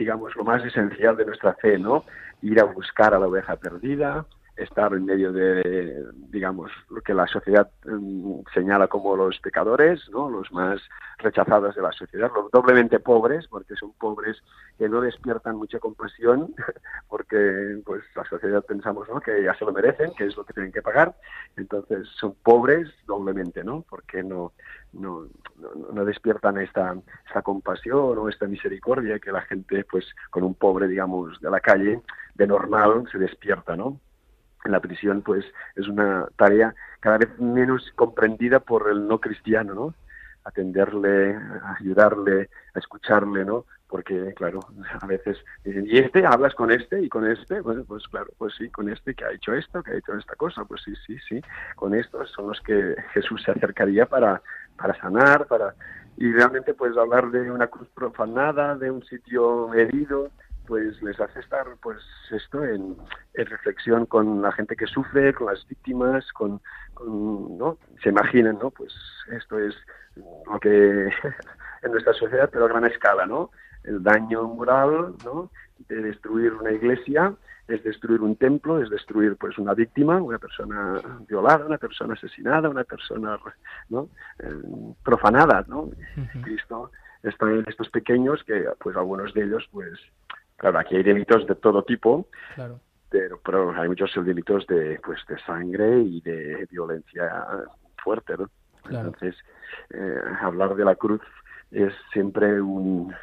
[0.00, 2.04] digamos, lo más esencial de nuestra fe, ¿no?
[2.42, 4.26] Ir a buscar a la oveja perdida,
[4.62, 10.30] estar en medio de, digamos, lo que la sociedad mm, señala como los pecadores, ¿no?
[10.30, 10.80] los más
[11.18, 14.42] rechazados de la sociedad, los doblemente pobres, porque son pobres
[14.78, 16.54] que no despiertan mucha compasión,
[17.08, 19.20] porque pues la sociedad pensamos ¿no?
[19.20, 21.14] que ya se lo merecen, que es lo que tienen que pagar,
[21.56, 23.84] entonces son pobres doblemente, ¿no?
[23.88, 24.52] porque no,
[24.92, 25.26] no,
[25.92, 30.88] no, despiertan esta, esta compasión o esta misericordia que la gente, pues con un pobre,
[30.88, 32.02] digamos, de la calle,
[32.34, 34.00] de normal, se despierta, ¿no?
[34.64, 35.44] La prisión pues
[35.76, 39.94] es una tarea cada vez menos comprendida por el no cristiano, ¿no?
[40.44, 41.38] Atenderle,
[41.78, 43.64] ayudarle, escucharle, ¿no?
[43.88, 44.60] Porque, claro,
[45.00, 46.24] a veces dicen, ¿y este?
[46.24, 47.02] ¿Hablas con este?
[47.02, 47.60] ¿Y con este?
[47.60, 50.34] Bueno, pues claro, pues sí, con este que ha hecho esto, que ha hecho esta
[50.34, 51.42] cosa, pues sí, sí, sí.
[51.76, 54.40] Con estos son los que Jesús se acercaría para,
[54.76, 55.74] para sanar, para...
[56.16, 60.30] Y realmente pues hablar de una cruz profanada, de un sitio herido,
[60.66, 61.98] pues les hace estar pues
[62.30, 62.96] esto en,
[63.34, 66.60] reflexión con la gente que sufre, con las víctimas, con,
[67.58, 67.78] ¿no?
[68.02, 68.70] Se imaginan, ¿no?
[68.70, 68.92] Pues
[69.30, 69.74] esto es
[70.16, 71.10] lo que
[71.82, 73.50] en nuestra sociedad, pero a gran escala, ¿no?
[73.84, 75.50] El daño moral, ¿no?
[75.88, 77.34] De destruir una iglesia
[77.68, 82.68] es destruir un templo, es destruir pues una víctima, una persona violada, una persona asesinada,
[82.68, 83.38] una persona
[83.88, 84.08] ¿no?
[84.38, 85.90] Eh, profanada, ¿no?
[86.42, 86.90] Cristo
[87.22, 89.98] está en estos pequeños que pues algunos de ellos pues
[90.62, 92.28] claro, aquí hay delitos de todo tipo.
[93.10, 97.46] Pero, pero hay muchos delitos de pues de sangre y de violencia
[98.02, 98.48] fuerte, ¿no?
[98.88, 99.36] Entonces,
[99.90, 101.20] eh, hablar de la cruz
[101.70, 103.14] es siempre un,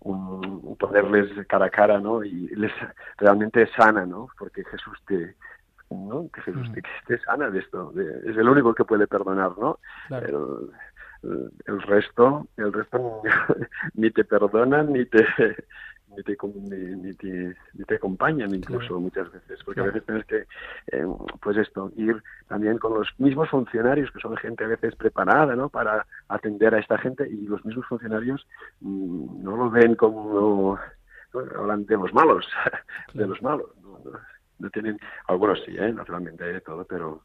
[0.00, 2.24] un, ponerles cara a cara, ¿no?
[2.24, 2.72] Y les
[3.18, 4.28] realmente sana, ¿no?
[4.38, 5.36] Porque Jesús te,
[5.90, 6.30] ¿no?
[6.32, 6.74] Que Jesús mm.
[7.06, 7.92] te, sana de esto,
[8.24, 9.78] es el único que puede perdonar, ¿no?
[10.10, 10.70] El,
[11.66, 13.22] el, resto, el resto
[13.94, 15.26] ni te perdonan ni te
[16.16, 16.36] ni te,
[16.96, 20.46] ni, te, ni te acompañan incluso muchas veces, porque a veces tienes que,
[20.92, 21.06] eh,
[21.40, 25.68] pues esto, ir también con los mismos funcionarios, que son gente a veces preparada, ¿no?,
[25.68, 28.46] para atender a esta gente, y los mismos funcionarios
[28.80, 30.78] mm, no lo ven como,
[31.56, 32.46] hablan de los malos,
[33.14, 33.70] de los malos,
[34.58, 35.92] no, tienen, algunos sí, ¿eh?
[35.92, 37.22] naturalmente hay de todo, pero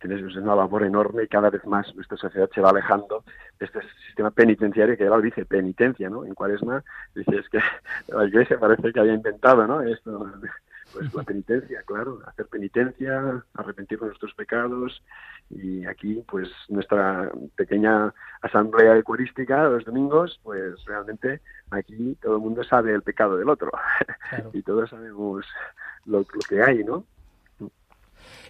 [0.00, 3.22] tienes una labor enorme y cada vez más nuestra sociedad se va alejando
[3.58, 6.24] de este sistema penitenciario que él dice penitencia, ¿no?
[6.24, 6.82] En Cuaresma
[7.14, 7.58] dice es que
[8.08, 9.82] la Iglesia parece que había inventado, ¿no?
[9.82, 10.32] Esto,
[10.92, 15.02] pues la penitencia, claro, hacer penitencia, arrepentir de nuestros pecados
[15.50, 21.40] y aquí pues nuestra pequeña asamblea eucarística los domingos, pues realmente
[21.70, 23.70] aquí todo el mundo sabe el pecado del otro
[24.54, 25.44] y todos sabemos
[26.06, 27.04] lo, lo que hay, ¿no?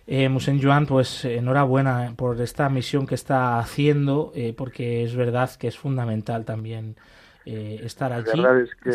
[0.07, 5.51] Eh, Musen Joan, pues enhorabuena por esta misión que está haciendo, eh, porque es verdad
[5.59, 6.97] que es fundamental también
[7.47, 8.27] eh, estar allí.
[8.35, 8.93] La verdad es que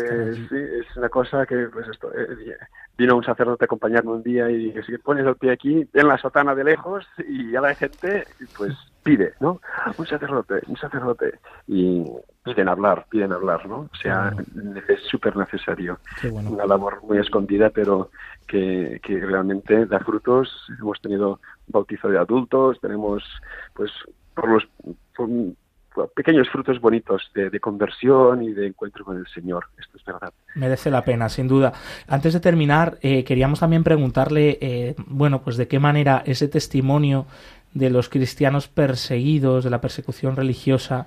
[0.48, 2.56] sí, es una cosa que pues esto, eh,
[2.96, 6.08] vino un sacerdote a acompañarme un día y dije, si pones el pie aquí, en
[6.08, 8.24] la sotana de lejos y ya la gente
[8.56, 9.60] pues pide, ¿no?
[9.98, 11.38] Un sacerdote, un sacerdote.
[11.66, 12.04] Y
[12.46, 13.88] piden hablar, piden hablar, ¿no?
[13.92, 14.32] O sea,
[14.88, 15.98] es súper necesario.
[16.30, 18.10] Una labor muy escondida, pero
[18.46, 20.48] que, que realmente da frutos.
[20.78, 23.24] Hemos tenido bautizo de adultos, tenemos,
[23.74, 23.90] pues,
[24.34, 24.68] por los
[26.14, 29.64] pequeños frutos bonitos de, conversión y de encuentro con el Señor.
[29.78, 30.32] Esto es verdad.
[30.54, 31.72] Merece la pena, sin duda.
[32.06, 37.26] Antes de terminar, eh, queríamos también preguntarle, eh, bueno, pues de qué manera ese testimonio
[37.72, 41.06] de los cristianos perseguidos, de la persecución religiosa,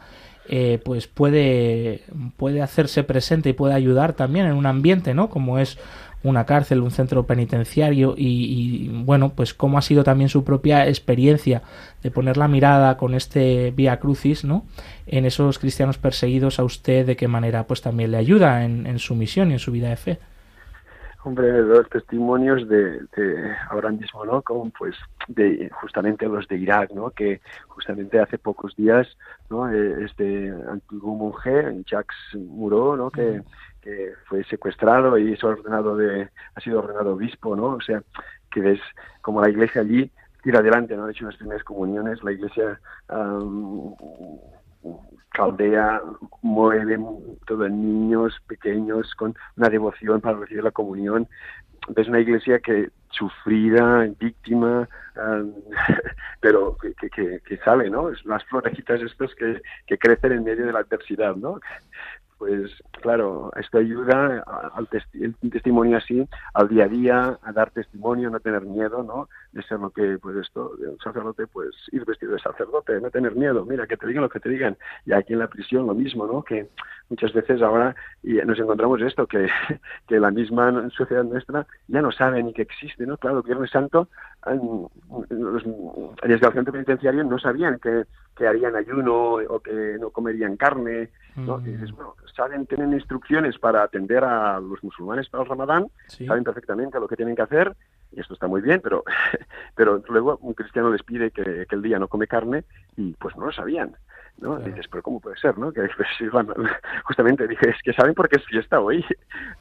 [0.52, 2.04] eh, pues puede,
[2.36, 5.30] puede hacerse presente y puede ayudar también en un ambiente, ¿no?
[5.30, 5.78] Como es
[6.24, 11.62] una cárcel, un centro penitenciario y, bueno, pues cómo ha sido también su propia experiencia
[12.04, 14.66] de poner la mirada con este vía crucis, ¿no?
[15.08, 19.16] En esos cristianos perseguidos a usted, de qué manera pues también le ayuda en, su
[19.16, 20.20] misión y en su vida de fe.
[21.22, 23.02] Hombre, los testimonios de,
[23.70, 24.42] ahora mismo, ¿no?
[24.42, 24.96] Como pues
[25.28, 27.10] de justamente los de Irak, ¿no?
[27.10, 29.06] Que justamente hace pocos días,
[29.50, 29.70] ¿no?
[29.70, 33.12] Eh, este antiguo monje, Jacques Muro, ¿no?
[33.12, 33.42] Que,
[33.82, 37.76] que fue secuestrado y es ordenado de, ha sido ordenado obispo, ¿no?
[37.76, 38.02] O sea,
[38.50, 38.80] que ves
[39.22, 40.10] como la iglesia allí
[40.42, 41.06] tira adelante, ¿no?
[41.06, 42.80] De hecho, en las primeras comuniones la iglesia
[45.30, 46.02] caldea
[46.42, 47.00] mueve
[47.46, 51.28] todo en niños pequeños con una devoción para recibir la comunión.
[51.90, 54.88] Ves una iglesia que sufrida, víctima,
[56.42, 58.10] pero que, que, sale, ¿no?
[58.10, 61.60] Es las florecitas estos que, que crecen en medio de la adversidad, ¿no?
[62.40, 62.72] pues
[63.02, 64.88] claro, esto ayuda al
[65.52, 69.28] testimonio así, al día a día, a dar testimonio, no tener miedo, ¿no?
[69.52, 73.10] De ser lo que, pues esto, de un sacerdote, pues ir vestido de sacerdote, no
[73.10, 74.78] tener miedo, mira, que te digan lo que te digan.
[75.06, 76.44] Y aquí en la prisión lo mismo, ¿no?
[76.44, 76.70] Que
[77.10, 79.48] muchas veces ahora y nos encontramos esto, que,
[80.08, 83.18] que la misma sociedad nuestra ya no sabe ni que existe, ¿no?
[83.18, 84.08] Claro, Viernes Santo,
[85.30, 85.64] los
[86.24, 88.04] el centro penitenciario no sabían que,
[88.36, 91.58] que harían ayuno o que no comerían carne, ¿no?
[91.58, 91.68] Mm.
[91.68, 96.44] Y dices, bueno, saben, tienen instrucciones para atender a los musulmanes para el ramadán, saben
[96.44, 97.76] perfectamente lo que tienen que hacer,
[98.12, 99.04] y esto está muy bien, pero,
[99.76, 102.64] pero luego un cristiano les pide que, el día no come carne
[102.98, 103.96] y pues no lo sabían.
[104.38, 104.58] ¿no?
[104.58, 105.58] Dices, pero ¿cómo puede ser?
[105.58, 105.72] ¿no?
[105.74, 105.82] Que
[107.04, 109.06] justamente dije, es que saben por qué es fiesta hoy.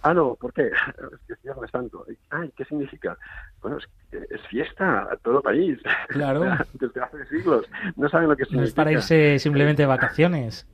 [0.03, 0.69] ah, no, ¿por qué?
[0.69, 2.07] Es que es Viernes Santo.
[2.31, 3.19] Ay, ¿qué significa?
[3.61, 3.89] Bueno, es,
[4.31, 5.79] es fiesta a todo país.
[6.09, 6.45] Claro.
[6.75, 7.67] Desde hace siglos.
[7.97, 8.61] No saben lo que significa.
[8.61, 10.67] No es para irse simplemente de vacaciones.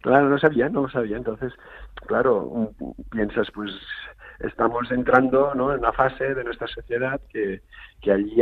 [0.00, 1.16] Claro, no sabía, no lo sabía.
[1.18, 1.52] Entonces,
[2.06, 2.72] claro,
[3.10, 3.70] piensas, pues,
[4.40, 5.72] estamos entrando ¿no?
[5.72, 7.62] en una fase de nuestra sociedad que,
[8.00, 8.36] que allí,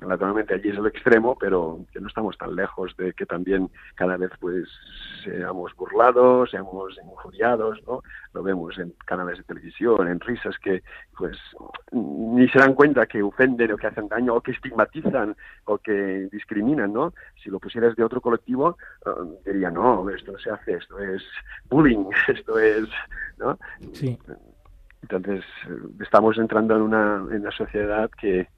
[0.00, 4.16] naturalmente allí es el extremo, pero que no estamos tan lejos de que también cada
[4.16, 4.68] vez pues
[5.22, 8.02] seamos burlados, seamos injuriados, ¿no?
[8.32, 10.82] Lo vemos en canales de televisión, en risas que
[11.16, 11.36] pues
[11.92, 15.36] ni se dan cuenta que ofenden o que hacen daño o que estigmatizan
[15.66, 17.12] o que discriminan, ¿no?
[17.42, 21.22] Si lo pusieras de otro colectivo, uh, diría, no, esto no se hace, esto es
[21.68, 22.88] bullying, esto es,
[23.36, 23.58] ¿no?
[23.92, 24.18] Sí.
[25.02, 25.44] Entonces,
[26.00, 28.48] estamos entrando en una, en una sociedad que,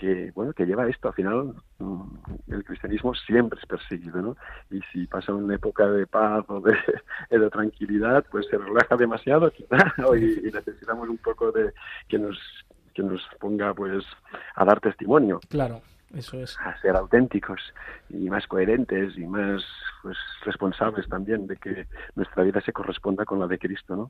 [0.00, 1.08] que bueno que lleva esto.
[1.08, 2.02] Al final mm,
[2.48, 4.36] el cristianismo siempre es perseguido no
[4.70, 6.74] y si pasa una época de paz o de,
[7.38, 9.76] de tranquilidad pues se relaja demasiado quizá
[10.16, 11.72] y, y, necesitamos un poco de
[12.08, 12.38] que nos
[12.94, 14.04] que nos ponga pues
[14.56, 15.38] a dar testimonio.
[15.48, 15.82] Claro
[16.14, 16.58] eso es.
[16.58, 17.60] A ser auténticos
[18.08, 19.62] y más coherentes y más
[20.02, 21.86] pues responsables también de que
[22.16, 24.08] nuestra vida se corresponda con la de Cristo no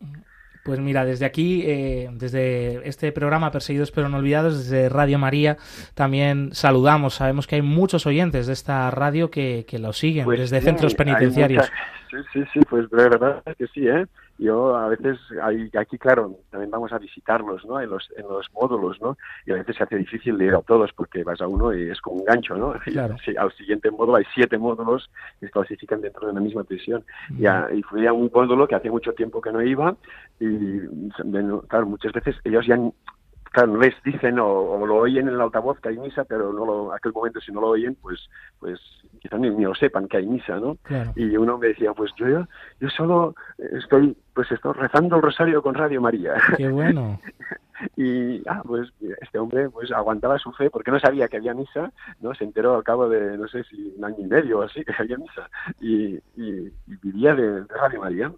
[0.64, 5.56] pues mira, desde aquí, eh, desde este programa Perseguidos pero no olvidados, desde Radio María,
[5.94, 7.14] también saludamos.
[7.14, 10.64] Sabemos que hay muchos oyentes de esta radio que, que lo siguen pues desde sí,
[10.66, 11.70] centros penitenciarios.
[12.10, 14.06] Sí, sí, sí, pues de verdad que sí, ¿eh?
[14.40, 17.78] Yo a veces, hay, aquí claro, también vamos a visitarlos, ¿no?
[17.78, 19.18] En los, en los módulos, ¿no?
[19.44, 21.90] Y a veces se hace difícil de ir a todos porque vas a uno y
[21.90, 22.72] es como un gancho, ¿no?
[22.90, 23.16] Claro.
[23.26, 27.04] Y al siguiente módulo hay siete módulos que se clasifican dentro de una misma prisión.
[27.28, 27.44] Mm.
[27.44, 29.94] Y, y fui a un módulo que hacía mucho tiempo que no iba
[30.40, 30.80] y,
[31.68, 32.78] claro, muchas veces ellos ya
[33.50, 36.64] claro, les dicen o, o, lo oyen en el altavoz que hay misa, pero no
[36.64, 38.28] lo, aquel momento si no lo oyen, pues,
[38.58, 38.80] pues
[39.20, 40.76] quizás ni, ni, lo sepan que hay misa, ¿no?
[40.82, 41.12] Claro.
[41.16, 42.26] Y uno me decía, pues yo,
[42.80, 46.34] yo solo estoy, pues estoy rezando el rosario con Radio María.
[46.56, 47.20] Qué bueno.
[47.96, 51.92] y ah, pues este hombre pues aguantaba su fe porque no sabía que había misa,
[52.20, 52.34] ¿no?
[52.34, 54.94] Se enteró al cabo de, no sé si un año y medio o así, que
[54.98, 55.50] había misa.
[55.80, 58.32] Y, y, y vivía de, de Radio María.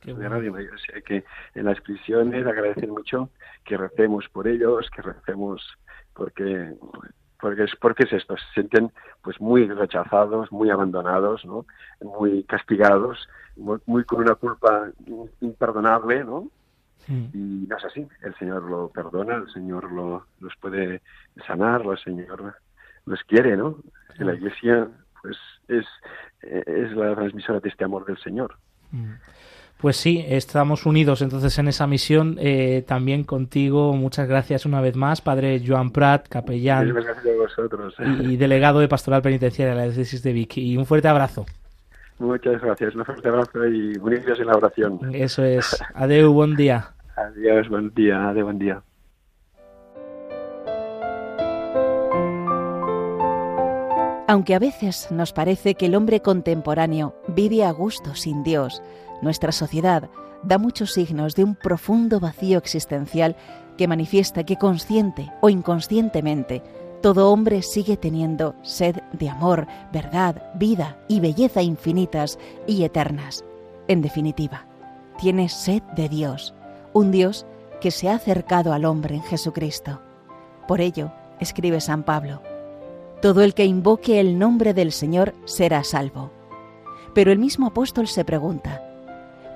[0.00, 0.70] Qué de Radio María.
[0.74, 1.24] O sea que
[1.54, 3.30] en las prisiones agradecer mucho
[3.64, 5.62] que recemos por ellos, que recemos
[6.14, 6.74] porque
[7.40, 8.90] porque es porque es esto, se sienten
[9.22, 11.66] pues muy rechazados, muy abandonados, ¿no?
[12.00, 14.90] Muy castigados, muy, muy con una culpa
[15.40, 16.50] imperdonable, ¿no?
[17.08, 21.02] Y no es así, el Señor lo perdona, el Señor lo, los puede
[21.46, 22.56] sanar, el Señor
[23.04, 23.78] los quiere, ¿no?
[24.18, 24.24] Mm.
[24.24, 24.88] La Iglesia
[25.22, 25.36] pues
[25.68, 25.86] es,
[26.40, 28.56] es la transmisora de este amor del Señor.
[28.90, 29.12] Mm.
[29.78, 32.36] Pues sí, estamos unidos entonces en esa misión.
[32.40, 37.38] Eh, también contigo, muchas gracias una vez más, Padre Joan Prat, capellán Muchas gracias a
[37.38, 37.94] vosotros.
[38.22, 40.56] y, y delegado de Pastoral Penitenciaria de la Diócesis de Vic.
[40.56, 41.44] Y un fuerte abrazo.
[42.18, 44.98] Muchas gracias, un fuerte abrazo y unidos en la oración.
[45.12, 45.76] Eso es.
[45.94, 46.92] Adeu, buen día.
[47.16, 48.82] Adiós, buen día, de buen día.
[54.28, 58.82] Aunque a veces nos parece que el hombre contemporáneo vive a gusto sin Dios,
[59.26, 60.08] nuestra sociedad
[60.42, 63.36] da muchos signos de un profundo vacío existencial
[63.76, 66.62] que manifiesta que consciente o inconscientemente
[67.02, 73.44] todo hombre sigue teniendo sed de amor, verdad, vida y belleza infinitas y eternas.
[73.88, 74.64] En definitiva,
[75.18, 76.54] tiene sed de Dios,
[76.92, 77.46] un Dios
[77.80, 80.00] que se ha acercado al hombre en Jesucristo.
[80.66, 82.42] Por ello, escribe San Pablo,
[83.20, 86.30] todo el que invoque el nombre del Señor será salvo.
[87.14, 88.85] Pero el mismo apóstol se pregunta,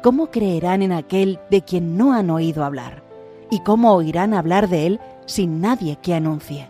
[0.02, 3.02] ¿cómo creerán en aquel de quien no han oído hablar?
[3.50, 6.68] ¿Y cómo oirán hablar de él sin nadie que anuncie?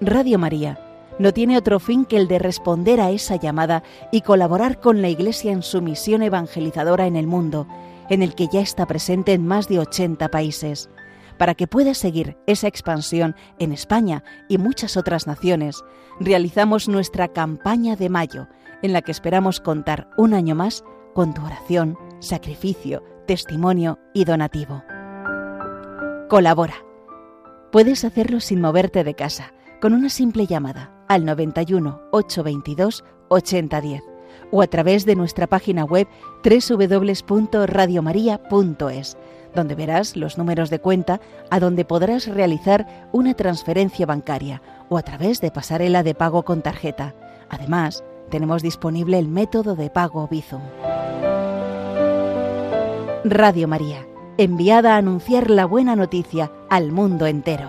[0.00, 0.78] Radio María
[1.18, 5.10] no tiene otro fin que el de responder a esa llamada y colaborar con la
[5.10, 7.66] Iglesia en su misión evangelizadora en el mundo,
[8.08, 10.88] en el que ya está presente en más de 80 países.
[11.36, 15.84] Para que pueda seguir esa expansión en España y muchas otras naciones,
[16.18, 18.48] realizamos nuestra campaña de mayo,
[18.82, 20.84] en la que esperamos contar un año más
[21.14, 24.84] con tu oración, sacrificio, testimonio y donativo.
[26.28, 26.76] Colabora.
[27.72, 34.02] Puedes hacerlo sin moverte de casa, con una simple llamada al 91 822 8010
[34.52, 36.06] o a través de nuestra página web
[36.44, 39.16] www.radiomaria.es,
[39.54, 45.02] donde verás los números de cuenta a donde podrás realizar una transferencia bancaria o a
[45.02, 47.14] través de pasarela de pago con tarjeta.
[47.48, 50.62] Además, tenemos disponible el método de pago Bizum.
[53.24, 54.06] Radio María,
[54.38, 57.68] enviada a anunciar la buena noticia al mundo entero.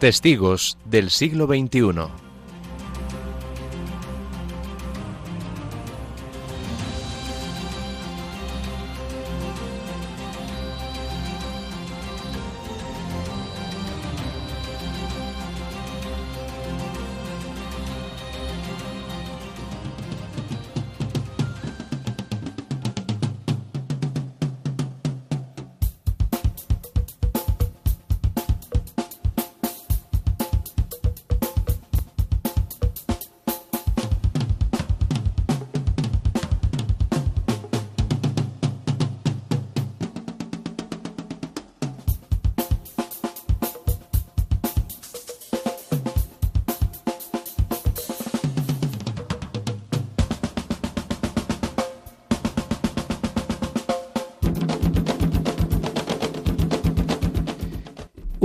[0.00, 2.29] Testigos del siglo XXI.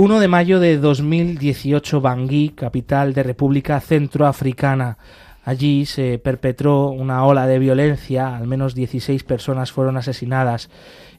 [0.06, 4.98] 1 de mayo de 2018, Bangui, capital de República Centroafricana.
[5.44, 10.70] Allí se perpetró una ola de violencia, al menos 16 personas fueron asesinadas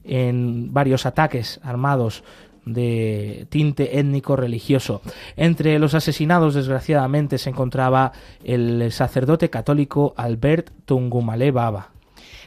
[0.06, 2.24] en varios ataques armados
[2.64, 5.02] de tinte étnico religioso.
[5.36, 8.14] Entre los asesinados, desgraciadamente, se encontraba
[8.46, 11.90] el sacerdote católico Albert Tungumale Baba.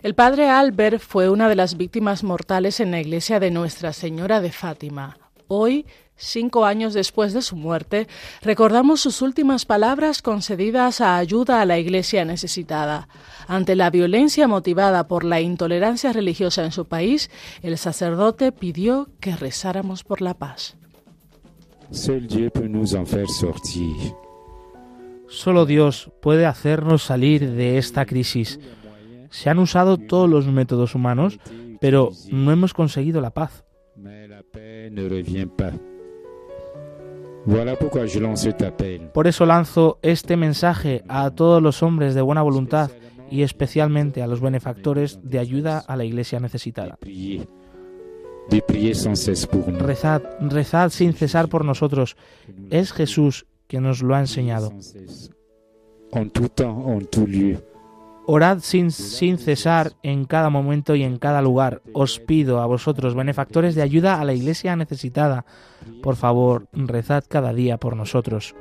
[0.03, 4.41] El padre Albert fue una de las víctimas mortales en la iglesia de Nuestra Señora
[4.41, 5.18] de Fátima.
[5.53, 5.84] Hoy
[6.20, 8.06] cinco años después de su muerte,
[8.42, 13.08] recordamos sus últimas palabras concedidas a ayuda a la Iglesia necesitada.
[13.48, 17.30] Ante la violencia motivada por la intolerancia religiosa en su país,
[17.62, 20.76] el sacerdote pidió que rezáramos por la paz.
[25.26, 28.60] Solo Dios puede hacernos salir de esta crisis.
[29.30, 31.38] Se han usado todos los métodos humanos,
[31.80, 33.64] pero no hemos conseguido la paz.
[39.12, 42.91] Por eso lanzo este mensaje a todos los hombres de buena voluntad
[43.30, 46.99] y especialmente a los benefactores de ayuda a la iglesia necesitada.
[49.78, 52.16] Rezad, rezad sin cesar por nosotros.
[52.70, 54.72] Es Jesús quien nos lo ha enseñado.
[58.32, 61.82] Orad sin, sin, cesar en cada momento y en cada lugar.
[61.92, 65.44] Os pido a vosotros, benefactores de ayuda a la iglesia necesitada,
[66.00, 68.54] por favor, rezad cada día por nosotros.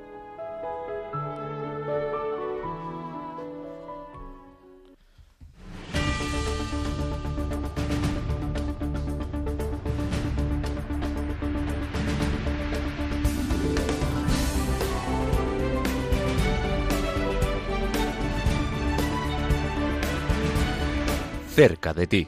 [21.60, 22.28] Cerca de ti.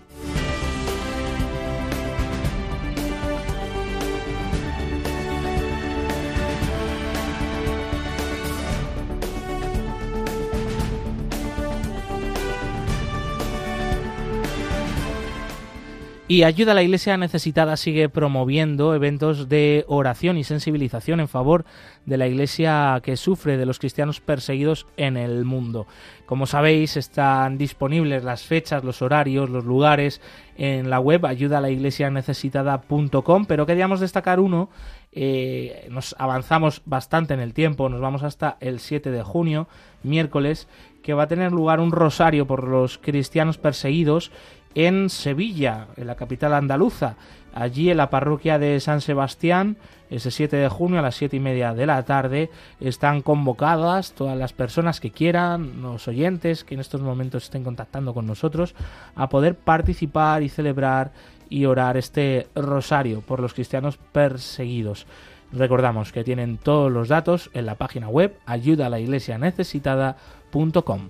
[16.31, 21.65] Y Ayuda a la Iglesia Necesitada sigue promoviendo eventos de oración y sensibilización en favor
[22.05, 25.87] de la Iglesia que sufre de los cristianos perseguidos en el mundo.
[26.25, 30.21] Como sabéis, están disponibles las fechas, los horarios, los lugares
[30.55, 34.69] en la web ayudalaiglesianecesitada.com, pero queríamos destacar uno.
[35.11, 39.67] Eh, nos avanzamos bastante en el tiempo, nos vamos hasta el 7 de junio,
[40.01, 40.69] miércoles,
[41.03, 44.31] que va a tener lugar un rosario por los cristianos perseguidos
[44.75, 47.17] en Sevilla, en la capital andaluza.
[47.53, 49.75] Allí en la parroquia de San Sebastián,
[50.09, 52.49] ese 7 de junio a las 7 y media de la tarde,
[52.79, 58.13] están convocadas todas las personas que quieran, los oyentes que en estos momentos estén contactando
[58.13, 58.73] con nosotros,
[59.15, 61.11] a poder participar y celebrar
[61.49, 65.05] y orar este rosario por los cristianos perseguidos.
[65.51, 71.09] Recordamos que tienen todos los datos en la página web ayudalaiglesianecesitada.com.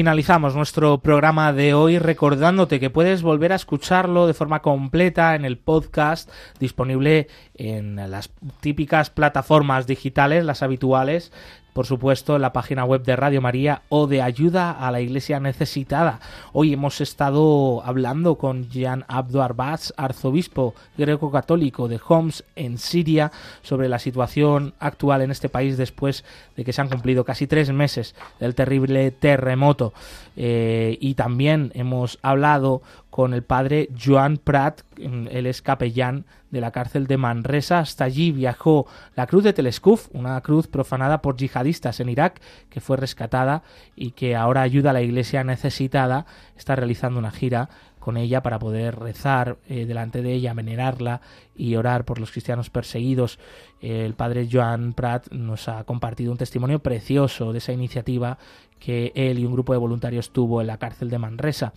[0.00, 5.44] Finalizamos nuestro programa de hoy recordándote que puedes volver a escucharlo de forma completa en
[5.44, 8.30] el podcast disponible en las
[8.60, 11.32] típicas plataformas digitales, las habituales,
[11.80, 16.20] por supuesto, la página web de Radio María o de Ayuda a la Iglesia Necesitada.
[16.52, 23.88] Hoy hemos estado hablando con Jan Abdo Arbaz, arzobispo greco-católico de Homs en Siria, sobre
[23.88, 26.22] la situación actual en este país después
[26.54, 29.94] de que se han cumplido casi tres meses del terrible terremoto.
[30.36, 32.82] Eh, y también hemos hablado
[33.20, 37.80] con el padre Joan Prat, él es capellán de la cárcel de Manresa.
[37.80, 42.40] Hasta allí viajó la cruz de Teleskuf, una cruz profanada por yihadistas en Irak,
[42.70, 43.62] que fue rescatada
[43.94, 46.24] y que ahora ayuda a la iglesia necesitada.
[46.56, 47.68] Está realizando una gira
[48.00, 51.20] con ella para poder rezar eh, delante de ella, venerarla
[51.54, 53.38] y orar por los cristianos perseguidos.
[53.80, 58.38] el padre Joan Prat nos ha compartido un testimonio precioso de esa iniciativa
[58.80, 61.72] que él y un grupo de voluntarios tuvo en la cárcel de Manresa.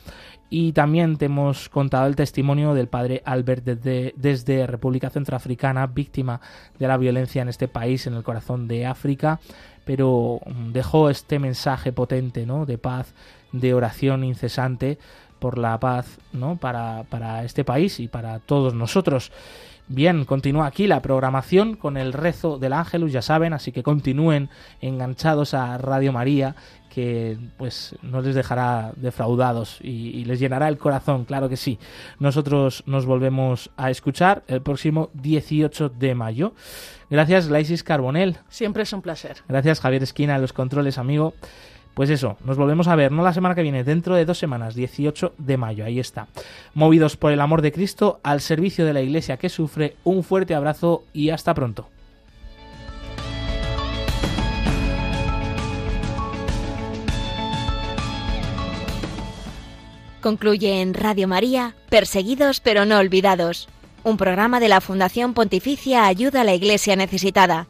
[0.50, 6.40] Y también te hemos contado el testimonio del padre Albert desde, desde República Centroafricana, víctima
[6.80, 9.40] de la violencia en este país, en el corazón de África,
[9.86, 12.66] pero mm, dejó este mensaje potente ¿no?
[12.66, 13.14] de paz,
[13.52, 14.98] de oración incesante
[15.44, 16.56] por la paz ¿no?
[16.56, 19.30] para, para este país y para todos nosotros.
[19.90, 24.50] Bien, continúa aquí la programación con el rezo del ángelus, ya saben, así que continúen
[24.80, 26.56] enganchados a Radio María,
[26.90, 31.78] que pues no les dejará defraudados y, les llenará el corazón, claro que sí.
[32.20, 36.54] Nosotros nos volvemos a escuchar el próximo 18 de mayo.
[37.10, 38.38] Gracias, Laisis Carbonel.
[38.48, 39.44] Siempre es un placer.
[39.50, 41.34] Gracias, Javier Esquina, los controles, amigo.
[41.94, 44.74] Pues eso, nos volvemos a ver, no la semana que viene, dentro de dos semanas,
[44.74, 46.28] 18 de mayo, ahí está.
[46.74, 50.56] Movidos por el amor de Cristo, al servicio de la Iglesia que sufre, un fuerte
[50.56, 51.88] abrazo y hasta pronto.
[60.20, 63.68] Concluye en Radio María, Perseguidos pero no olvidados,
[64.04, 67.68] un programa de la Fundación Pontificia Ayuda a la Iglesia Necesitada